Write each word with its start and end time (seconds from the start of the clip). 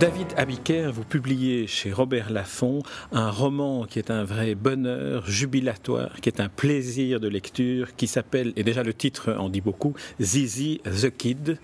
David 0.00 0.28
Abiker, 0.38 0.92
vous 0.94 1.04
publiez 1.04 1.66
chez 1.66 1.92
Robert 1.92 2.30
Laffont 2.30 2.82
un 3.12 3.30
roman 3.30 3.84
qui 3.84 3.98
est 3.98 4.10
un 4.10 4.24
vrai 4.24 4.54
bonheur 4.54 5.26
jubilatoire, 5.26 6.22
qui 6.22 6.30
est 6.30 6.40
un 6.40 6.48
plaisir 6.48 7.20
de 7.20 7.28
lecture, 7.28 7.94
qui 7.96 8.06
s'appelle, 8.06 8.54
et 8.56 8.64
déjà 8.64 8.82
le 8.82 8.94
titre 8.94 9.36
en 9.38 9.50
dit 9.50 9.60
beaucoup, 9.60 9.92
Zizi 10.18 10.80
the 10.86 11.14
Kid. 11.14 11.58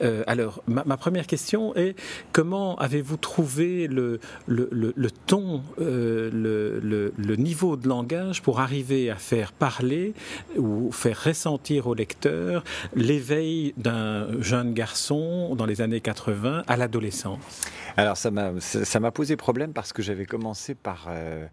Euh, 0.00 0.24
alors, 0.26 0.62
ma, 0.66 0.96
première 0.96 1.26
question 1.26 1.76
est 1.76 1.94
comment 2.32 2.76
avez-vous 2.76 3.18
trouvé 3.18 3.88
le, 3.88 4.20
le, 4.46 5.10
ton, 5.26 5.62
euh, 5.78 6.30
le, 6.32 7.36
niveau 7.36 7.76
de 7.76 7.88
langage 7.88 8.40
pour 8.40 8.60
arriver 8.60 9.10
à 9.10 9.16
faire 9.16 9.52
parler 9.52 10.14
ou 10.56 10.90
faire 10.92 11.22
ressentir 11.24 11.88
au 11.88 11.94
lecteur 11.94 12.64
l'éveil 12.96 13.74
d'un 13.76 14.40
jeune 14.40 14.72
garçon 14.72 15.54
dans 15.56 15.66
les 15.66 15.82
années 15.82 16.00
80 16.00 16.62
à 16.66 16.76
l'adolescence? 16.78 17.60
Alors 17.96 18.16
ça 18.16 18.30
m'a 18.30 18.52
ça 18.60 19.00
m'a 19.00 19.10
posé 19.10 19.36
problème 19.36 19.72
parce 19.72 19.92
que 19.92 20.02
j'avais 20.02 20.26
commencé 20.26 20.74
par 20.74 21.06
euh, 21.08 21.46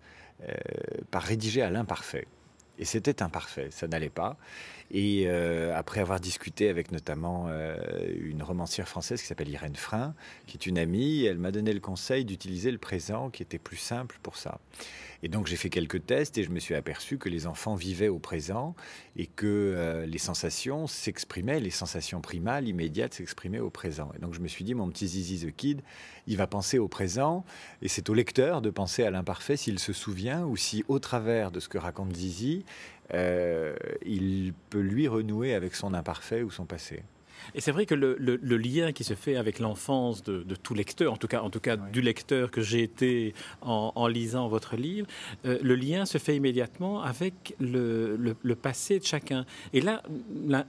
euh, 0.48 0.54
par 1.12 1.24
rédiger 1.24 1.62
à 1.62 1.70
l'imparfait 1.70 2.28
et 2.78 2.86
c'était 2.86 3.22
imparfait, 3.22 3.68
ça 3.72 3.90
n'allait 3.90 4.10
pas. 4.10 4.38
Et 4.90 5.26
euh, 5.28 5.76
après 5.76 6.00
avoir 6.00 6.22
discuté 6.22 6.70
avec 6.70 6.94
notamment 6.94 7.50
une 8.16 8.42
romancière 8.42 8.88
française 8.88 9.22
qui 9.22 9.28
s'appelle 9.28 9.50
Irène 9.50 9.76
Frein, 9.76 10.16
qui 10.48 10.56
est 10.56 10.66
une 10.66 10.78
amie, 10.78 11.26
elle 11.26 11.40
m'a 11.40 11.52
donné 11.52 11.74
le 11.74 11.82
conseil 11.82 12.24
d'utiliser 12.24 12.72
le 12.72 12.78
présent 12.78 13.30
qui 13.30 13.44
était 13.44 13.60
plus 13.60 13.76
simple 13.76 14.18
pour 14.24 14.38
ça. 14.38 14.60
Et 15.24 15.28
donc 15.28 15.48
j'ai 15.48 15.56
fait 15.56 15.70
quelques 15.70 16.06
tests 16.06 16.38
et 16.38 16.44
je 16.44 16.50
me 16.50 16.60
suis 16.60 16.76
aperçu 16.76 17.18
que 17.18 17.30
les 17.30 17.48
enfants 17.48 17.76
vivaient 17.76 18.08
au 18.08 18.20
présent 18.20 18.76
et 19.18 19.26
que 19.26 19.46
euh, 19.48 20.06
les 20.06 20.18
sensations 20.18 20.88
s'exprimaient, 20.88 21.60
les 21.60 21.70
sensations 21.70 22.22
primales, 22.22 22.68
immédiates 22.68 23.14
s'exprimaient 23.14 23.60
au 23.60 23.70
présent. 23.70 24.12
Et 24.16 24.20
donc 24.20 24.34
je 24.34 24.40
me 24.40 24.48
suis 24.48 24.64
dit, 24.64 24.76
mon 24.76 24.90
petit 24.90 25.08
Zizi 25.08 25.46
the 25.46 25.56
Kid, 25.56 25.82
il 26.28 26.38
va 26.38 26.48
penser 26.48 26.80
au 26.80 26.88
présent 26.88 27.44
et 27.82 27.88
c'est 27.88 28.10
au 28.10 28.14
lecteur 28.14 28.62
de 28.62 28.70
penser 28.70 29.04
à 29.04 29.12
l'imparfait 29.12 29.58
s'il 29.58 29.80
se 29.80 29.94
souvient 29.94 30.46
ou 30.46 30.56
si 30.56 30.86
au 30.88 31.00
travers 31.00 31.52
de 31.52 31.60
ce 31.60 31.68
que 31.68 31.78
raconte 31.78 32.16
Zizi, 32.16 32.64
euh, 33.14 33.76
il 34.06 34.54
peut 34.70 34.80
lui 34.80 35.08
renouer 35.08 35.54
avec 35.54 35.76
son 35.76 35.94
imparfait 35.94 36.44
ou 36.44 36.52
son 36.52 36.66
passé. 36.66 37.04
Et 37.56 37.62
c'est 37.62 37.72
vrai 37.72 37.86
que 37.86 37.96
le, 37.96 38.58
lien 38.58 38.92
qui 38.92 39.04
se 39.04 39.14
fait 39.14 39.36
avec 39.36 39.60
l'enfance 39.60 40.24
de, 40.24 40.56
tout 40.56 40.74
lecteur, 40.74 41.14
en 41.14 41.18
tout 41.18 41.28
cas, 41.28 41.42
en 41.42 41.50
tout 41.50 41.60
cas 41.60 41.78
du 41.78 42.02
lecteur 42.02 42.52
que 42.52 42.62
j'ai 42.62 42.84
été 42.84 43.34
en, 43.62 44.08
lisant 44.08 44.48
votre 44.48 44.76
livre, 44.76 45.08
euh, 45.46 45.60
le 45.62 45.76
lien 45.76 46.06
se 46.06 46.18
fait 46.18 46.36
immédiatement 46.36 47.02
avec 47.02 47.56
le, 47.60 48.36
passé 48.62 49.00
de 49.00 49.06
chacun. 49.06 49.46
Et 49.74 49.82
là, 49.82 50.04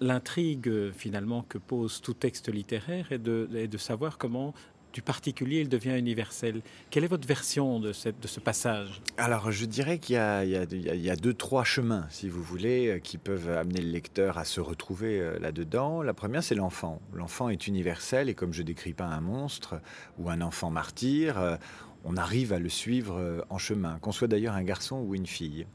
l'intrigue 0.00 0.92
finalement 0.92 1.44
que 1.48 1.58
pose 1.58 2.00
tout 2.00 2.14
texte 2.14 2.52
littéraire 2.52 3.10
est 3.10 3.18
de, 3.18 3.48
est 3.54 3.68
de 3.68 3.78
savoir 3.78 4.18
comment 4.18 4.54
du 4.92 5.02
particulier, 5.02 5.60
il 5.60 5.68
devient 5.68 5.96
universel. 5.98 6.62
Quelle 6.90 7.04
est 7.04 7.08
votre 7.08 7.26
version 7.26 7.78
de, 7.80 7.92
ce 7.92 8.40
passage? 8.40 9.00
Alors, 9.16 9.50
je 9.52 9.64
dirais 9.64 9.98
qu'il 9.98 10.16
y, 10.16 11.10
a 11.10 11.16
deux, 11.16 11.34
trois 11.34 11.64
chemins, 11.64 12.06
si 12.10 12.28
vous 12.28 12.42
voulez, 12.42 12.88
euh, 12.88 12.98
qui 12.98 13.18
peuvent 13.18 13.50
amener 13.50 13.80
le 13.80 13.90
lecteur 13.90 14.38
à 14.38 14.44
se 14.44 14.60
retrouver 14.60 15.20
euh, 15.20 15.38
là-dedans. 15.38 16.02
La 16.02 16.14
première, 16.14 16.42
c'est 16.42 16.54
l'enfant. 16.54 17.00
L'enfant 17.12 17.48
est 17.48 17.66
universel 17.66 18.28
et 18.28 18.34
comme 18.34 18.52
je 18.52 18.62
décris 18.62 18.92
pas 18.92 19.06
un 19.06 19.20
monstre 19.20 19.80
ou 20.18 20.30
un 20.30 20.40
enfant 20.40 20.70
martyr, 20.70 21.38
euh, 21.38 21.56
on 22.04 22.16
arrive 22.16 22.52
à 22.52 22.58
le 22.58 22.70
suivre 22.70 23.44
en 23.50 23.58
chemin, 23.58 23.98
qu'on 24.00 24.10
soit 24.10 24.26
d'ailleurs 24.26 24.54
un 24.54 24.62
garçon 24.62 25.04
ou 25.06 25.14
une 25.14 25.26
fille. 25.26 25.66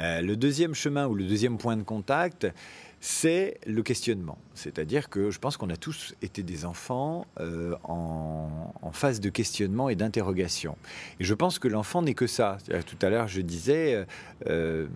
le 0.00 0.34
deuxième 0.34 0.74
chemin 0.74 1.06
ou 1.06 1.14
le 1.14 1.22
deuxième 1.22 1.58
point 1.58 1.76
de 1.76 1.84
contact, 1.84 2.48
c'est 3.04 3.58
le 3.66 3.82
questionnement. 3.82 4.38
C'est-à-dire 4.54 5.10
que 5.10 5.30
je 5.30 5.38
pense 5.38 5.58
qu'on 5.58 5.68
a 5.68 5.76
tous 5.76 6.14
été 6.22 6.42
des 6.42 6.64
enfants 6.64 7.26
euh, 7.38 7.74
en, 7.84 8.92
phase 8.92 9.20
de 9.20 9.28
questionnement 9.28 9.90
et 9.90 9.94
d'interrogation. 9.94 10.78
Et 11.20 11.24
je 11.24 11.34
pense 11.34 11.58
que 11.58 11.68
l'enfant 11.68 12.00
n'est 12.00 12.14
que 12.14 12.26
ça. 12.26 12.56
Tout 12.86 12.96
à 13.02 13.10
l'heure, 13.10 13.28
je 13.28 13.42
disais, 13.42 13.94
euh, 13.94 14.04
euh, 14.46 14.86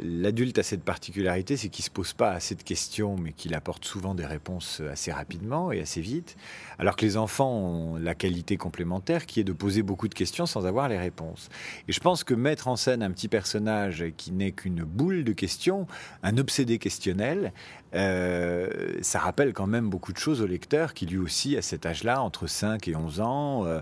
l'adulte 0.00 0.58
a 0.58 0.62
cette 0.62 0.82
particularité, 0.82 1.56
c'est 1.56 1.68
qu'il 1.68 1.84
se 1.84 1.90
pose 1.90 2.12
pas 2.12 2.32
assez 2.32 2.54
de 2.54 2.62
questions, 2.62 3.16
mais 3.16 3.32
qu'il 3.32 3.54
apporte 3.54 3.84
souvent 3.84 4.14
des 4.14 4.26
réponses 4.26 4.82
assez 4.90 5.12
rapidement 5.12 5.72
et 5.72 5.80
assez 5.80 6.00
vite, 6.00 6.36
alors 6.78 6.96
que 6.96 7.04
les 7.04 7.16
enfants 7.16 7.50
ont 7.50 7.96
la 7.96 8.14
qualité 8.14 8.56
complémentaire 8.56 9.26
qui 9.26 9.40
est 9.40 9.44
de 9.44 9.52
poser 9.52 9.82
beaucoup 9.82 10.08
de 10.08 10.14
questions 10.14 10.46
sans 10.46 10.66
avoir 10.66 10.88
les 10.88 10.98
réponses. 10.98 11.48
Et 11.88 11.92
je 11.92 12.00
pense 12.00 12.24
que 12.24 12.34
mettre 12.34 12.68
en 12.68 12.76
scène 12.76 13.02
un 13.02 13.10
petit 13.10 13.28
personnage 13.28 14.04
qui 14.16 14.32
n'est 14.32 14.52
qu'une 14.52 14.84
boule 14.84 15.24
de 15.24 15.32
questions, 15.32 15.86
un 16.22 16.38
obsédé 16.38 16.78
questionnel, 16.78 17.52
euh, 17.94 18.68
ça 19.02 19.20
rappelle 19.20 19.52
quand 19.52 19.68
même 19.68 19.88
beaucoup 19.88 20.12
de 20.12 20.18
choses 20.18 20.42
au 20.42 20.46
lecteur 20.46 20.94
qui 20.94 21.06
lui 21.06 21.18
aussi, 21.18 21.56
à 21.56 21.62
cet 21.62 21.86
âge-là, 21.86 22.22
entre 22.22 22.48
5 22.48 22.88
et 22.88 22.96
11 22.96 23.20
ans, 23.20 23.64
euh, 23.66 23.80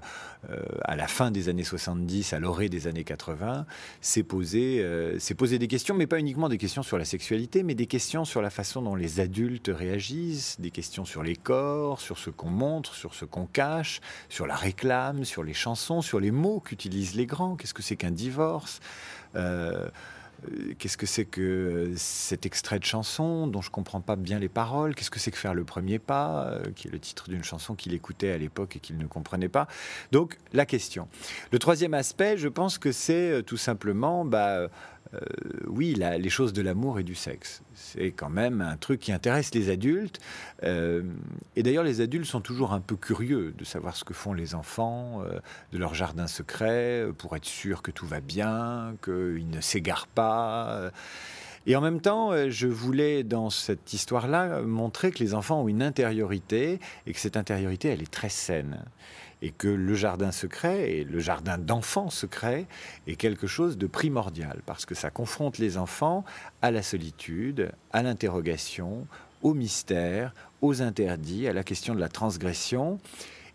à 0.85 0.97
la 0.97 1.07
fin 1.07 1.31
des 1.31 1.49
années 1.49 1.65
70, 1.65 2.33
à 2.33 2.41
l'orée 2.41 2.69
des 2.69 2.87
années 2.87 3.05
80, 3.05 3.65
s'est 4.01 4.23
posé, 4.23 4.85
posé 5.37 5.59
des 5.59 5.69
questions, 5.69 5.72
mais 5.95 6.07
pas 6.07 6.19
uniquement 6.19 6.49
des 6.49 6.59
questions 6.59 6.83
sur 6.83 6.99
la 6.99 7.05
sexualité, 7.05 7.63
mais 7.63 7.75
des 7.75 7.87
questions 7.87 8.25
sur 8.25 8.43
la 8.43 8.51
façon 8.51 8.83
dont 8.83 8.95
les 8.95 9.21
adultes 9.21 9.71
réagissent, 9.73 10.61
des 10.61 10.71
questions 10.71 11.05
sur 11.07 11.23
les 11.23 11.37
corps, 11.37 12.01
sur 12.01 12.19
ce 12.19 12.29
qu'on 12.29 12.51
montre, 12.51 12.95
sur 12.95 13.15
ce 13.15 13.25
qu'on 13.25 13.47
cache, 13.47 14.01
sur 14.29 14.47
la 14.47 14.55
réclame, 14.55 15.25
sur 15.25 15.43
les 15.43 15.55
chansons, 15.55 16.03
sur 16.03 16.21
les 16.21 16.31
mots 16.31 16.61
qu'utilisent 16.61 17.15
les 17.15 17.27
grands. 17.27 17.57
Qu'est-ce 17.57 17.75
que 17.75 17.83
c'est 17.83 17.97
qu'un 17.97 18.11
divorce? 18.11 18.81
Euh, 19.35 19.89
euh, 20.51 20.75
Qu'est-ce 20.79 20.99
que 20.99 21.07
c'est 21.07 21.25
que 21.25 21.93
cet 21.97 22.45
extrait 22.45 22.79
de 22.79 22.85
chanson 22.85 23.47
dont 23.47 23.63
je 23.63 23.71
comprends 23.71 24.03
pas 24.03 24.17
bien 24.17 24.39
les 24.39 24.51
paroles? 24.51 24.95
Qu'est-ce 24.95 25.11
que 25.11 25.21
c'est 25.21 25.31
que 25.31 25.39
faire 25.39 25.55
le 25.55 25.65
premier 25.65 25.99
pas, 25.99 26.49
euh, 26.49 26.65
qui 26.77 26.89
est 26.89 26.91
le 26.91 26.99
titre 26.99 27.31
d'une 27.31 27.45
chanson 27.45 27.75
qu'il 27.75 27.95
écoutait 27.95 28.33
à 28.33 28.39
l'époque 28.39 28.77
et 28.77 28.79
qu'il 28.79 28.99
ne 28.99 29.07
comprenait 29.07 29.49
pas? 29.49 29.69
Donc 30.11 30.37
la 30.53 30.67
question. 30.67 31.09
Le 31.51 31.59
troisième 31.59 31.95
aspect, 31.95 32.37
je 32.37 32.49
pense 32.49 32.77
que 32.77 32.93
c'est 32.93 33.43
tout 33.47 33.57
simplement 33.57 34.25
bah, 34.27 34.69
euh, 35.15 35.19
oui, 35.67 35.95
les 35.95 36.31
choses 36.31 36.53
de 36.53 36.63
l'amour 36.63 36.99
et 36.99 37.03
du 37.03 37.15
sexe. 37.15 37.63
C'est 37.75 38.13
quand 38.13 38.31
même 38.31 38.61
un 38.61 38.77
truc 38.77 39.01
qui 39.01 39.13
intéresse 39.13 39.55
les 39.55 39.69
adultes. 39.69 40.21
Euh, 40.63 41.03
et 41.57 41.63
d'ailleurs, 41.63 41.85
les 41.85 42.01
adultes 42.01 42.27
sont 42.27 42.41
toujours 42.41 42.73
un 42.73 42.81
peu 42.81 42.97
curieux 42.97 43.53
de 43.57 43.65
savoir 43.65 43.97
ce 43.97 44.05
que 44.05 44.15
font 44.15 44.33
les 44.33 44.55
enfants, 44.55 45.23
euh, 45.23 45.39
de 45.73 45.79
leur 45.79 45.95
jardin 45.95 46.27
secret, 46.27 47.07
pour 47.19 47.37
être 47.37 47.45
sûr 47.45 47.83
que 47.83 47.91
tout 47.91 48.07
va 48.07 48.21
bien, 48.21 48.95
qu'ils 49.05 49.51
ne 49.51 49.61
s'égarent 49.61 50.07
pas. 50.07 50.91
Et 51.67 51.77
en 51.77 51.81
même 51.81 52.01
temps, 52.01 52.33
je 52.49 52.67
voulais, 52.67 53.23
dans 53.23 53.51
cette 53.51 53.93
histoire-là, 53.93 54.63
montrer 54.63 55.13
que 55.13 55.19
les 55.21 55.35
enfants 55.35 55.63
ont 55.63 55.69
une 55.69 55.83
intériorité 55.83 56.81
et 57.07 57.13
que 57.13 57.21
cette 57.21 57.37
intériorité, 57.37 57.89
elle 57.89 58.03
est 58.03 58.11
très 58.11 58.31
saine 58.31 58.85
et 59.43 59.51
que 59.51 59.69
le 59.69 59.95
jardin 59.95 60.33
secret 60.33 60.93
et 60.93 61.05
le 61.05 61.19
jardin 61.19 61.59
d'enfants 61.59 62.11
secret 62.11 62.67
est 63.07 63.17
quelque 63.17 63.47
chose 63.47 63.77
de 63.77 63.87
primordial 63.87 64.63
parce 64.65 64.87
que 64.87 64.95
ça 64.95 65.11
confronte 65.11 65.59
les 65.59 65.77
enfants 65.77 66.25
à 66.63 66.71
la 66.71 66.83
solitude, 66.83 67.73
à 67.93 68.03
l'interrogation, 68.03 69.07
au 69.43 69.53
mystère, 69.53 70.33
aux 70.63 70.81
interdits, 70.81 71.49
à 71.49 71.53
la 71.53 71.65
question 71.65 71.95
de 71.95 72.01
la 72.01 72.09
transgression. 72.09 73.01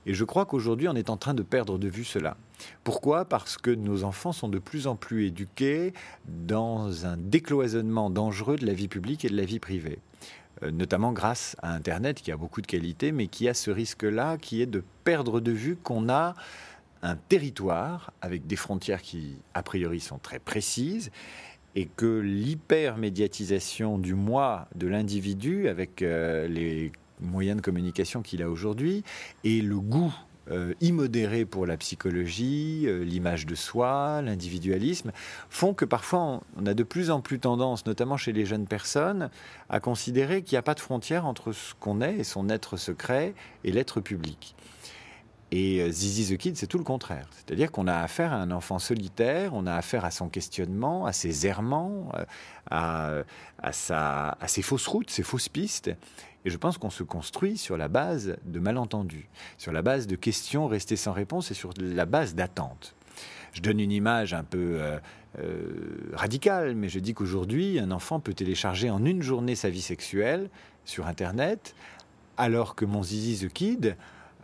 Et 0.06 0.14
je 0.14 0.24
crois 0.24 0.46
qu'aujourd'hui, 0.46 0.88
on 0.88 0.96
est 0.96 1.10
en 1.10 1.18
train 1.18 1.34
de 1.34 1.44
perdre 1.44 1.78
de 1.78 1.88
vue 1.88 2.04
cela. 2.04 2.38
Pourquoi? 2.84 3.26
Parce 3.26 3.58
que 3.58 3.72
nos 3.72 4.04
enfants 4.04 4.32
sont 4.32 4.50
de 4.50 4.60
plus 4.60 4.88
en 4.88 4.96
plus 4.96 5.28
éduqués 5.28 5.94
dans 6.28 7.06
un 7.06 7.18
décloisonnement 7.18 8.10
dangereux 8.10 8.58
de 8.58 8.66
la 8.66 8.74
vie 8.74 8.88
publique 8.88 9.26
et 9.26 9.30
de 9.30 9.38
la 9.38 9.46
vie 9.46 9.60
privée. 9.60 10.00
Euh, 10.64 10.72
notamment 10.72 11.12
grâce 11.12 11.56
à 11.62 11.74
Internet 11.74 12.22
qui 12.22 12.32
a 12.32 12.38
beaucoup 12.38 12.62
de 12.62 12.68
qualités, 12.68 13.12
mais 13.12 13.28
qui 13.28 13.48
a 13.48 13.54
ce 13.54 13.70
risque-là, 13.70 14.38
qui 14.38 14.62
est 14.62 14.66
de 14.66 14.84
perdre 15.04 15.40
de 15.40 15.52
vue 15.52 15.76
qu'on 15.76 16.10
a 16.10 16.36
un 17.04 17.16
territoire 17.16 18.12
avec 18.22 18.48
des 18.48 18.56
frontières 18.56 19.02
qui, 19.02 19.38
a 19.54 19.62
priori, 19.62 20.00
sont 20.00 20.18
très 20.18 20.40
précises, 20.40 21.12
et 21.76 21.86
que 21.86 22.20
l'hypermédiatisation 22.20 24.00
du 24.00 24.16
moi 24.16 24.68
de 24.74 24.88
l'individu, 24.88 25.68
avec 25.68 26.02
euh, 26.02 26.48
les 26.48 26.92
moyens 27.22 27.58
de 27.58 27.62
communication 27.62 28.24
qu'il 28.24 28.42
a 28.42 28.50
aujourd'hui, 28.50 29.04
et 29.44 29.62
le 29.62 29.80
goût 29.80 30.14
euh, 30.52 30.74
immodérés 30.82 31.46
pour 31.46 31.66
la 31.66 31.78
psychologie, 31.78 32.84
euh, 32.86 33.04
l'image 33.04 33.46
de 33.46 33.56
soi, 33.56 34.22
l'individualisme, 34.22 35.12
font 35.50 35.74
que 35.74 35.86
parfois 35.86 36.42
on, 36.58 36.66
a 36.66 36.74
de 36.74 36.84
plus 36.84 37.12
en 37.12 37.22
plus 37.22 37.40
tendance, 37.40 37.86
notamment 37.86 38.18
chez 38.18 38.32
les 38.32 38.46
jeunes 38.46 38.68
personnes, 38.68 39.30
à 39.70 39.80
considérer 39.80 40.44
qu'il 40.44 40.56
n'y 40.56 40.60
a 40.60 40.64
pas 40.64 40.74
de 40.74 40.80
frontière 40.80 41.26
entre 41.26 41.52
ce 41.52 41.74
qu'on 41.80 42.02
est 42.02 42.18
et 42.18 42.24
son 42.24 42.50
être 42.50 42.78
secret 42.78 43.34
et 43.64 43.72
l'être 43.72 44.00
public. 44.00 44.56
Et 45.52 45.82
euh, 45.82 45.90
Zizi 45.90 46.36
the 46.36 46.38
Kid, 46.38 46.58
c'est 46.58 46.68
tout 46.68 46.78
le 46.78 46.84
contraire. 46.84 47.28
C'est-à-dire 47.32 47.72
qu'on 47.72 47.88
a 47.88 47.98
affaire 47.98 48.34
à 48.34 48.38
un 48.38 48.52
enfant 48.52 48.80
solitaire, 48.80 49.54
on 49.54 49.66
a 49.66 49.74
affaire 49.74 50.04
à 50.04 50.12
son 50.12 50.28
questionnement, 50.28 51.06
à 51.06 51.14
ses 51.14 51.48
errements, 51.48 52.12
euh, 52.72 53.24
à, 53.62 54.48
ses 54.48 54.62
fausses 54.62 54.88
routes, 54.88 55.10
ses 55.10 55.24
fausses 55.24 55.50
pistes. 55.50 55.92
Et 56.44 56.50
je 56.50 56.58
pense 56.58 56.78
qu'on 56.78 56.90
se 56.90 57.04
construit 57.04 57.58
sur 57.58 57.78
la 57.78 57.88
base 57.88 58.38
de 58.46 58.60
malentendus, 58.60 59.28
sur 59.58 59.72
la 59.72 59.82
base 59.82 60.08
de 60.08 60.16
questions 60.16 60.68
restées 60.68 60.96
sans 60.96 61.14
réponse 61.14 61.52
et 61.52 61.54
sur 61.54 61.72
la 61.80 62.06
base 62.06 62.36
d'attentes. 62.36 62.96
Je 63.54 63.62
donne 63.62 63.80
une 63.80 63.92
image 63.92 64.34
un 64.34 64.44
peu 64.44 64.80
euh, 65.40 66.10
radicale, 66.14 66.76
mais 66.76 66.90
je 66.90 67.00
dis 67.00 67.14
qu'aujourd'hui, 67.14 67.80
un 67.80 67.92
enfant 67.92 68.20
peut 68.20 68.34
télécharger 68.34 68.90
en 68.90 69.04
une 69.04 69.22
journée 69.22 69.56
sa 69.56 69.70
vie 69.70 69.82
sexuelle 69.82 70.50
sur 70.86 71.08
Internet, 71.08 71.76
alors 72.38 72.76
que 72.76 72.86
mon 72.86 73.04
Zizi 73.04 73.46
the 73.46 73.52
Kid, 73.52 73.98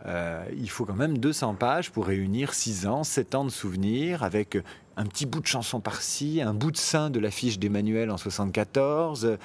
euh, 0.06 0.44
il 0.56 0.68
faut 0.68 0.84
quand 0.84 0.94
même 0.94 1.18
200 1.18 1.54
pages 1.54 1.90
pour 1.90 2.06
réunir 2.06 2.54
6 2.54 2.86
ans, 2.86 3.04
7 3.04 3.34
ans 3.34 3.44
de 3.44 3.50
souvenirs 3.50 4.22
avec 4.22 4.58
un 4.96 5.06
petit 5.06 5.26
bout 5.26 5.40
de 5.40 5.46
chanson 5.46 5.80
par-ci, 5.80 6.40
un 6.40 6.54
bout 6.54 6.70
de 6.70 6.76
sein 6.76 7.10
de 7.10 7.18
l'affiche 7.18 7.58
d'Emmanuel 7.58 8.10
en 8.10 8.16
74, 8.16 9.36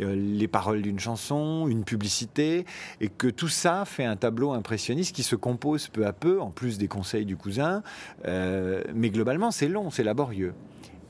euh, 0.00 0.14
les 0.14 0.48
paroles 0.48 0.82
d'une 0.82 0.98
chanson, 0.98 1.66
une 1.68 1.84
publicité, 1.84 2.64
et 3.00 3.08
que 3.08 3.28
tout 3.28 3.48
ça 3.48 3.84
fait 3.84 4.04
un 4.04 4.16
tableau 4.16 4.52
impressionniste 4.52 5.14
qui 5.14 5.22
se 5.22 5.36
compose 5.36 5.88
peu 5.88 6.06
à 6.06 6.12
peu, 6.12 6.40
en 6.40 6.50
plus 6.50 6.78
des 6.78 6.88
conseils 6.88 7.26
du 7.26 7.36
cousin, 7.36 7.82
euh, 8.26 8.82
mais 8.94 9.10
globalement 9.10 9.50
c'est 9.50 9.68
long, 9.68 9.90
c'est 9.90 10.04
laborieux. 10.04 10.54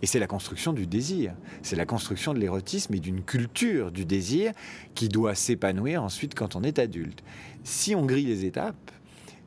Et 0.02 0.06
c'est 0.06 0.18
la 0.18 0.26
construction 0.26 0.72
du 0.72 0.86
désir, 0.86 1.34
c'est 1.62 1.76
la 1.76 1.86
construction 1.86 2.34
de 2.34 2.38
l'érotisme 2.38 2.94
et 2.94 3.00
d'une 3.00 3.22
culture 3.22 3.90
du 3.90 4.04
désir 4.04 4.52
qui 4.94 5.08
doit 5.08 5.34
s'épanouir 5.34 6.02
ensuite 6.02 6.34
quand 6.34 6.56
on 6.56 6.62
est 6.62 6.78
adulte. 6.78 7.22
Si 7.62 7.94
on 7.94 8.04
grille 8.04 8.26
les 8.26 8.44
étapes, 8.44 8.90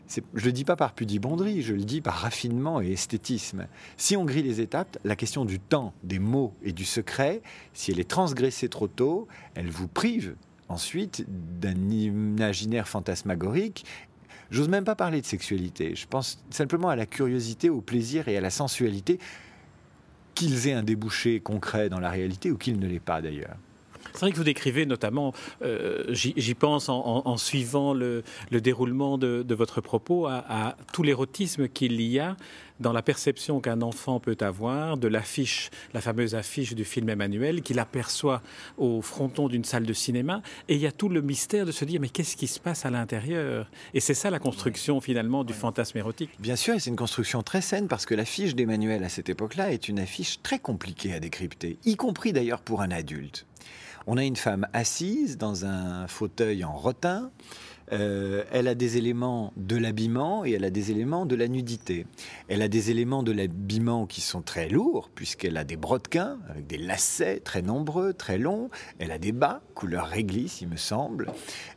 je 0.08 0.22
ne 0.22 0.46
le 0.46 0.52
dis 0.52 0.64
pas 0.64 0.76
par 0.76 0.94
pudibonderie, 0.94 1.62
je 1.62 1.74
le 1.74 1.84
dis 1.84 2.02
par 2.02 2.16
raffinement 2.16 2.82
et 2.82 2.92
esthétisme. 2.92 3.68
Si 3.98 4.16
on 4.16 4.26
grille 4.26 4.44
les 4.44 4.62
étapes, 4.62 4.98
la 5.04 5.16
question 5.16 5.46
du 5.46 5.60
temps, 5.60 5.94
des 6.04 6.20
mots 6.20 6.54
et 6.64 6.72
du 6.72 6.86
secret, 6.86 7.42
si 7.74 7.92
elle 7.92 8.00
est 8.00 8.10
transgressée 8.10 8.70
trop 8.70 8.88
tôt, 8.88 9.28
elle 9.56 9.70
vous 9.70 9.88
prive 9.88 10.36
ensuite 10.70 11.26
d'un 11.60 11.90
imaginaire 11.90 12.88
fantasmagorique. 12.88 13.86
J'ose 14.50 14.70
même 14.70 14.86
pas 14.86 14.96
parler 14.96 15.20
de 15.20 15.26
sexualité, 15.26 15.94
je 15.96 16.08
pense 16.08 16.42
simplement 16.52 16.88
à 16.88 16.96
la 16.96 17.06
curiosité, 17.06 17.70
au 17.70 17.82
plaisir 17.82 18.30
et 18.30 18.38
à 18.38 18.42
la 18.42 18.50
sensualité, 18.50 19.20
qu'ils 20.38 20.68
aient 20.68 20.74
un 20.74 20.84
débouché 20.84 21.40
concret 21.40 21.90
dans 21.90 22.00
la 22.00 22.12
réalité 22.12 22.52
ou 22.52 22.58
qu'ils 22.58 22.80
ne 22.80 22.88
l'aient 22.88 23.00
pas 23.00 23.22
d'ailleurs. 23.22 23.56
C'est 24.18 24.26
vrai 24.26 24.32
que 24.32 24.38
vous 24.38 24.44
décrivez 24.44 24.88
notamment, 24.88 25.32
euh, 25.62 26.04
j'y 26.10 26.56
pense 26.56 26.90
en, 26.90 27.38
suivant 27.38 27.94
le, 27.94 28.24
déroulement 28.50 29.20
de, 29.20 29.54
votre 29.54 29.80
propos, 29.80 30.26
à, 30.26 30.76
tout 30.92 31.04
l'érotisme 31.04 31.68
qu'il 31.68 32.02
y 32.02 32.18
a 32.18 32.36
dans 32.80 32.94
la 32.94 33.02
perception 33.04 33.60
qu'un 33.60 33.82
enfant 33.82 34.20
peut 34.20 34.38
avoir 34.40 34.98
de 34.98 35.08
l'affiche, 35.08 35.70
la 35.94 36.02
fameuse 36.02 36.36
affiche 36.36 36.74
du 36.74 36.84
film 36.84 37.10
Emmanuel, 37.10 37.62
qu'il 37.62 37.80
aperçoit 37.80 38.42
au 38.78 39.02
fronton 39.02 39.48
d'une 39.50 39.64
salle 39.64 39.86
de 39.86 39.94
cinéma. 39.94 40.42
Et 40.68 40.76
il 40.76 40.82
y 40.82 40.88
a 40.88 40.92
tout 40.92 41.10
le 41.10 41.22
mystère 41.22 41.66
de 41.66 41.72
se 41.72 41.86
dire, 41.86 42.02
mais 42.02 42.10
qu'est-ce 42.10 42.38
qui 42.38 42.48
se 42.48 42.60
passe 42.60 42.86
à 42.86 42.90
l'intérieur? 42.90 43.70
Et 43.94 44.00
c'est 44.00 44.14
ça 44.14 44.30
la 44.30 44.40
construction 44.40 45.00
finalement 45.02 45.44
du 45.44 45.54
fantasme 45.54 45.98
érotique. 45.98 46.32
Bien 46.40 46.56
sûr, 46.56 46.74
et 46.74 46.80
c'est 46.80 46.90
une 46.90 46.96
construction 46.96 47.44
très 47.44 47.62
saine 47.62 47.88
parce 47.88 48.06
que 48.06 48.16
l'affiche 48.16 48.56
d'Emmanuel 48.56 49.04
à 49.04 49.10
cette 49.10 49.30
époque-là 49.30 49.72
est 49.72 49.88
une 49.88 50.00
affiche 50.00 50.42
très 50.42 50.60
compliquée 50.60 51.14
à 51.14 51.20
décrypter, 51.20 51.78
y 51.86 51.96
compris 51.96 52.34
d'ailleurs 52.34 52.62
pour 52.62 52.82
un 52.82 52.92
adulte. 52.92 53.47
On 54.10 54.16
a 54.16 54.24
une 54.24 54.38
femme 54.38 54.66
assise 54.72 55.38
dans 55.38 55.66
un 55.66 56.08
fauteuil 56.08 56.64
en 56.64 56.72
rotin. 56.72 57.30
Euh, 57.92 58.44
elle 58.52 58.70
a 58.70 58.76
des 58.76 58.96
éléments 58.98 59.52
de 59.58 59.76
l'habillement 59.76 60.46
et 60.46 60.52
elle 60.52 60.64
a 60.64 60.70
des 60.70 60.92
éléments 60.92 61.26
de 61.26 61.36
la 61.36 61.50
nudité. 61.50 62.06
Elle 62.48 62.62
a 62.62 62.70
des 62.70 62.90
éléments 62.90 63.22
de 63.22 63.34
l'habillement 63.34 64.06
qui 64.06 64.22
sont 64.22 64.42
très 64.42 64.70
lourds, 64.70 65.10
puisqu'elle 65.14 65.58
a 65.58 65.66
des 65.66 65.76
brodequins 65.76 66.38
avec 66.50 66.68
des 66.68 66.78
lacets 66.78 67.42
très 67.42 67.62
nombreux, 67.62 68.14
très 68.14 68.38
longs. 68.38 68.70
Elle 69.00 69.12
a 69.12 69.20
des 69.20 69.34
bas, 69.34 69.62
couleur 69.76 70.08
réglisse, 70.08 70.62
il 70.62 70.70
me 70.70 70.78
semble. 70.78 71.28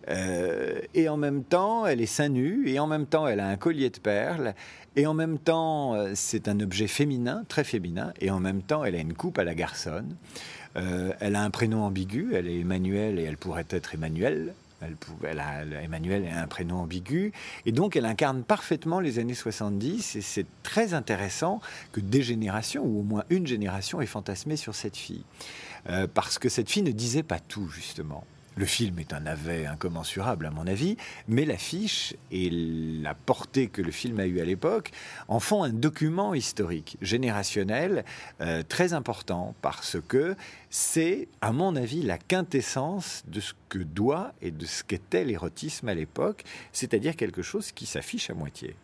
Euh, 0.09 0.81
et 0.95 1.09
en 1.09 1.17
même 1.17 1.43
temps, 1.43 1.85
elle 1.85 2.01
est 2.01 2.07
seins 2.07 2.29
nus, 2.29 2.69
et 2.69 2.79
en 2.79 2.87
même 2.87 3.07
temps, 3.07 3.27
elle 3.27 3.41
a 3.41 3.49
un 3.49 3.57
collier 3.57 3.91
de 3.91 3.99
perles. 3.99 4.55
Et 4.97 5.07
en 5.07 5.15
même 5.15 5.39
temps, 5.39 5.95
euh, 5.95 6.13
c'est 6.15 6.49
un 6.49 6.59
objet 6.61 6.89
féminin, 6.89 7.45
très 7.49 7.63
féminin, 7.63 8.13
et 8.21 8.31
en 8.31 8.41
même 8.41 8.63
temps, 8.63 8.85
elle 8.85 8.97
a 8.97 9.01
une 9.01 9.15
coupe 9.15 9.39
à 9.39 9.45
la 9.45 9.55
garçonne. 9.55 10.17
Euh, 10.77 11.13
elle 11.21 11.37
a 11.37 11.43
un 11.43 11.51
prénom 11.51 11.85
ambigu, 11.85 12.35
elle 12.35 12.49
est 12.49 12.61
Emmanuel 12.61 13.19
et 13.19 13.25
elle 13.25 13.37
pourrait 13.37 13.67
être 13.71 13.95
Emmanuel. 13.95 14.55
Elle, 15.23 15.41
a, 15.41 15.63
Emmanuel 15.83 16.25
est 16.25 16.31
un 16.31 16.47
prénom 16.47 16.77
ambigu. 16.77 17.33
Et 17.67 17.73
donc, 17.73 17.97
elle 17.97 18.07
incarne 18.07 18.43
parfaitement 18.43 19.01
les 19.01 19.19
années 19.19 19.35
70. 19.35 20.17
Et 20.17 20.21
c'est 20.23 20.47
très 20.63 20.95
intéressant 20.95 21.61
que 21.93 22.01
des 22.01 22.23
générations, 22.23 22.83
ou 22.83 23.01
au 23.01 23.03
moins 23.03 23.25
une 23.29 23.47
génération, 23.47 24.01
ait 24.01 24.07
fantasmé 24.07 24.57
sur 24.57 24.75
cette 24.75 24.97
fille. 24.97 25.25
Euh, 25.91 26.07
parce 26.13 26.39
que 26.39 26.49
cette 26.49 26.71
fille 26.71 26.83
ne 26.83 26.93
disait 26.93 27.23
pas 27.23 27.41
tout, 27.41 27.69
justement. 27.69 28.25
Le 28.57 28.67
film 28.67 28.99
est 28.99 29.13
un 29.13 29.21
navet 29.21 29.67
incommensurable 29.67 30.45
à 30.45 30.51
mon 30.51 30.67
avis, 30.67 30.97
mais 31.29 31.45
l'affiche 31.45 32.15
et 32.33 32.51
la 32.51 33.15
portée 33.15 33.69
que 33.69 33.81
le 33.81 33.93
film 33.93 34.19
a 34.19 34.27
eue 34.27 34.41
à 34.41 34.45
l'époque 34.45 34.91
en 35.29 35.39
font 35.39 35.63
un 35.63 35.73
document 35.73 36.35
historique, 36.35 36.99
générationnel, 37.01 38.05
euh, 38.41 38.63
très 38.69 38.93
important, 38.93 39.55
parce 39.63 39.99
que 40.09 40.35
c'est, 40.69 41.29
à 41.41 41.53
mon 41.53 41.77
avis, 41.77 42.03
la 42.03 42.19
quintessence 42.19 43.23
de 43.29 43.41
ce 43.41 43.55
que 43.69 43.79
doit 43.79 44.33
et 44.43 44.51
de 44.51 44.67
ce 44.67 44.83
qu'était 44.83 45.25
l'érotisme 45.25 45.89
à 45.89 45.95
l'époque, 45.95 46.43
c'est-à-dire 46.73 47.15
quelque 47.15 47.43
chose 47.43 47.71
qui 47.71 47.87
s'affiche 47.87 48.31
à 48.31 48.35
moitié. 48.35 48.75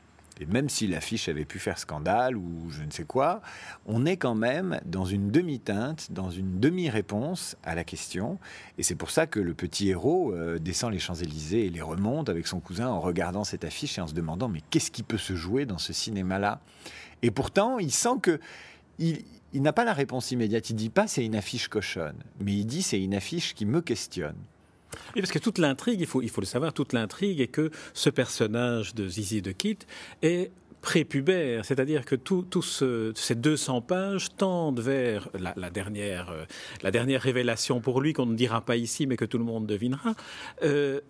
Et 0.41 0.47
même 0.47 0.69
si 0.69 0.87
l'affiche 0.87 1.29
avait 1.29 1.45
pu 1.45 1.59
faire 1.59 1.79
scandale 1.79 2.37
ou 2.37 2.71
je 2.71 2.83
ne 2.83 2.91
sais 2.91 3.05
quoi, 3.05 3.41
on 3.87 4.05
est 4.05 4.17
quand 4.17 4.35
même 4.35 4.81
dans 4.85 5.05
une 5.05 5.31
demi-teinte, 5.31 6.13
dans 6.13 6.31
une 6.31 6.61
demi-réponse 6.61 7.57
à 7.63 7.75
la 7.75 7.85
question. 7.85 8.39
Et 8.79 8.83
c'est 8.83 8.95
pour 8.95 9.11
ça 9.11 9.27
que 9.27 9.41
le 9.41 9.55
petit 9.55 9.89
héros 9.89 10.33
euh, 10.33 10.59
descend 10.59 10.93
les 10.93 10.99
Champs-Élysées 10.99 11.67
et 11.67 11.71
les 11.71 11.81
remonte 11.81 12.29
avec 12.29 12.47
son 12.47 12.61
cousin 12.61 12.89
en 12.89 13.01
regardant 13.01 13.45
cette 13.45 13.65
affiche 13.65 13.99
et 13.99 14.01
en 14.01 14.07
se 14.07 14.15
demandant 14.15 14.49
mais 14.49 14.61
qu'est-ce 14.71 14.91
qui 14.91 15.03
peut 15.03 15.19
se 15.19 15.35
jouer 15.35 15.65
dans 15.65 15.79
ce 15.79 15.93
cinéma-là? 15.93 16.61
Et 17.23 17.31
pourtant, 17.31 17.79
il 17.79 17.93
sent 17.93 18.19
que 18.23 18.41
il, 18.99 19.25
n'a 19.55 19.73
pas 19.73 19.85
la 19.85 19.93
réponse 19.93 20.31
immédiate. 20.31 20.71
Il 20.71 20.77
dit 20.77 20.91
pas 20.91 21.07
c'est 21.07 21.25
une 21.25 21.37
affiche 21.37 21.69
cochonne, 21.69 22.23
mais 22.41 22.53
il 22.53 22.67
dit 22.67 22.83
c'est 22.83 23.01
une 23.01 23.15
affiche 23.15 23.55
qui 23.55 23.65
me 23.65 23.81
questionne. 23.81 24.37
Oui, 25.15 25.23
parce 25.23 25.33
que 25.33 25.39
toute 25.39 25.59
l'intrigue, 25.59 26.01
il 26.01 26.07
faut, 26.07 26.21
le 26.21 26.47
savoir, 26.47 26.73
toute 26.73 26.93
l'intrigue 26.93 27.41
est 27.41 27.49
que 27.49 27.71
ce 27.95 28.11
personnage 28.11 28.95
de 28.95 29.09
Zizi 29.09 29.43
de 29.43 29.53
Kit 29.53 29.79
est 30.23 30.51
prépubère, 30.87 31.65
c'est-à-dire 31.65 32.05
que 32.05 32.15
tous 32.15 33.13
ces 33.17 33.35
200 33.35 33.81
pages 33.81 34.29
tendent 34.37 34.79
vers 34.79 35.29
la, 35.35 35.69
dernière, 35.69 36.31
euh, 36.31 36.45
la 36.85 36.93
dernière 36.93 37.21
révélation 37.21 37.81
pour 37.81 38.01
lui 38.01 38.13
qu'on 38.13 38.27
ne 38.27 38.37
dira 38.37 38.61
pas 38.61 38.77
ici, 38.77 39.09
mais 39.09 39.17
que 39.17 39.25
tout 39.25 39.37
le 39.37 39.43
monde 39.43 39.67
devinera. 39.67 40.15
Euh, 40.63 41.01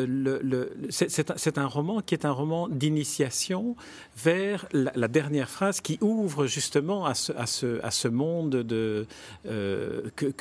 c'est 0.88 1.59
un 1.59 1.66
roman 1.66 2.00
qui 2.00 2.14
est 2.14 2.25
un 2.25 2.30
roman 2.30 2.68
d'initiation 2.68 3.76
vers 4.16 4.66
la, 4.73 5.09
dernière 5.09 5.50
phrase 5.50 5.83
qui 5.83 5.99
ouvre 6.00 6.47
justement 6.47 7.04
à 7.04 7.12
ce, 7.12 7.33
à 7.33 7.45
ce, 7.45 7.78
à 7.85 7.90
ce 7.90 8.09
monde 8.09 8.56
de, 8.56 9.06
euh, 9.47 10.09
que, 10.16 10.33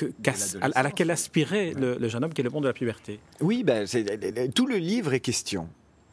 à, 0.61 0.81
laquelle 0.81 1.11
aspirait 1.11 1.73
le, 1.75 2.07
jeune 2.07 2.23
homme 2.23 2.33
qui 2.33 2.39
est 2.39 2.45
le 2.45 2.51
monde 2.51 2.63
de 2.63 2.69
la 2.69 2.73
puberté. 2.73 3.19
Oui, 3.41 3.65
ben, 3.65 3.85
tout 4.55 4.65
le 4.65 4.77
livre 4.77 5.13
est 5.13 5.19
question. 5.19 5.67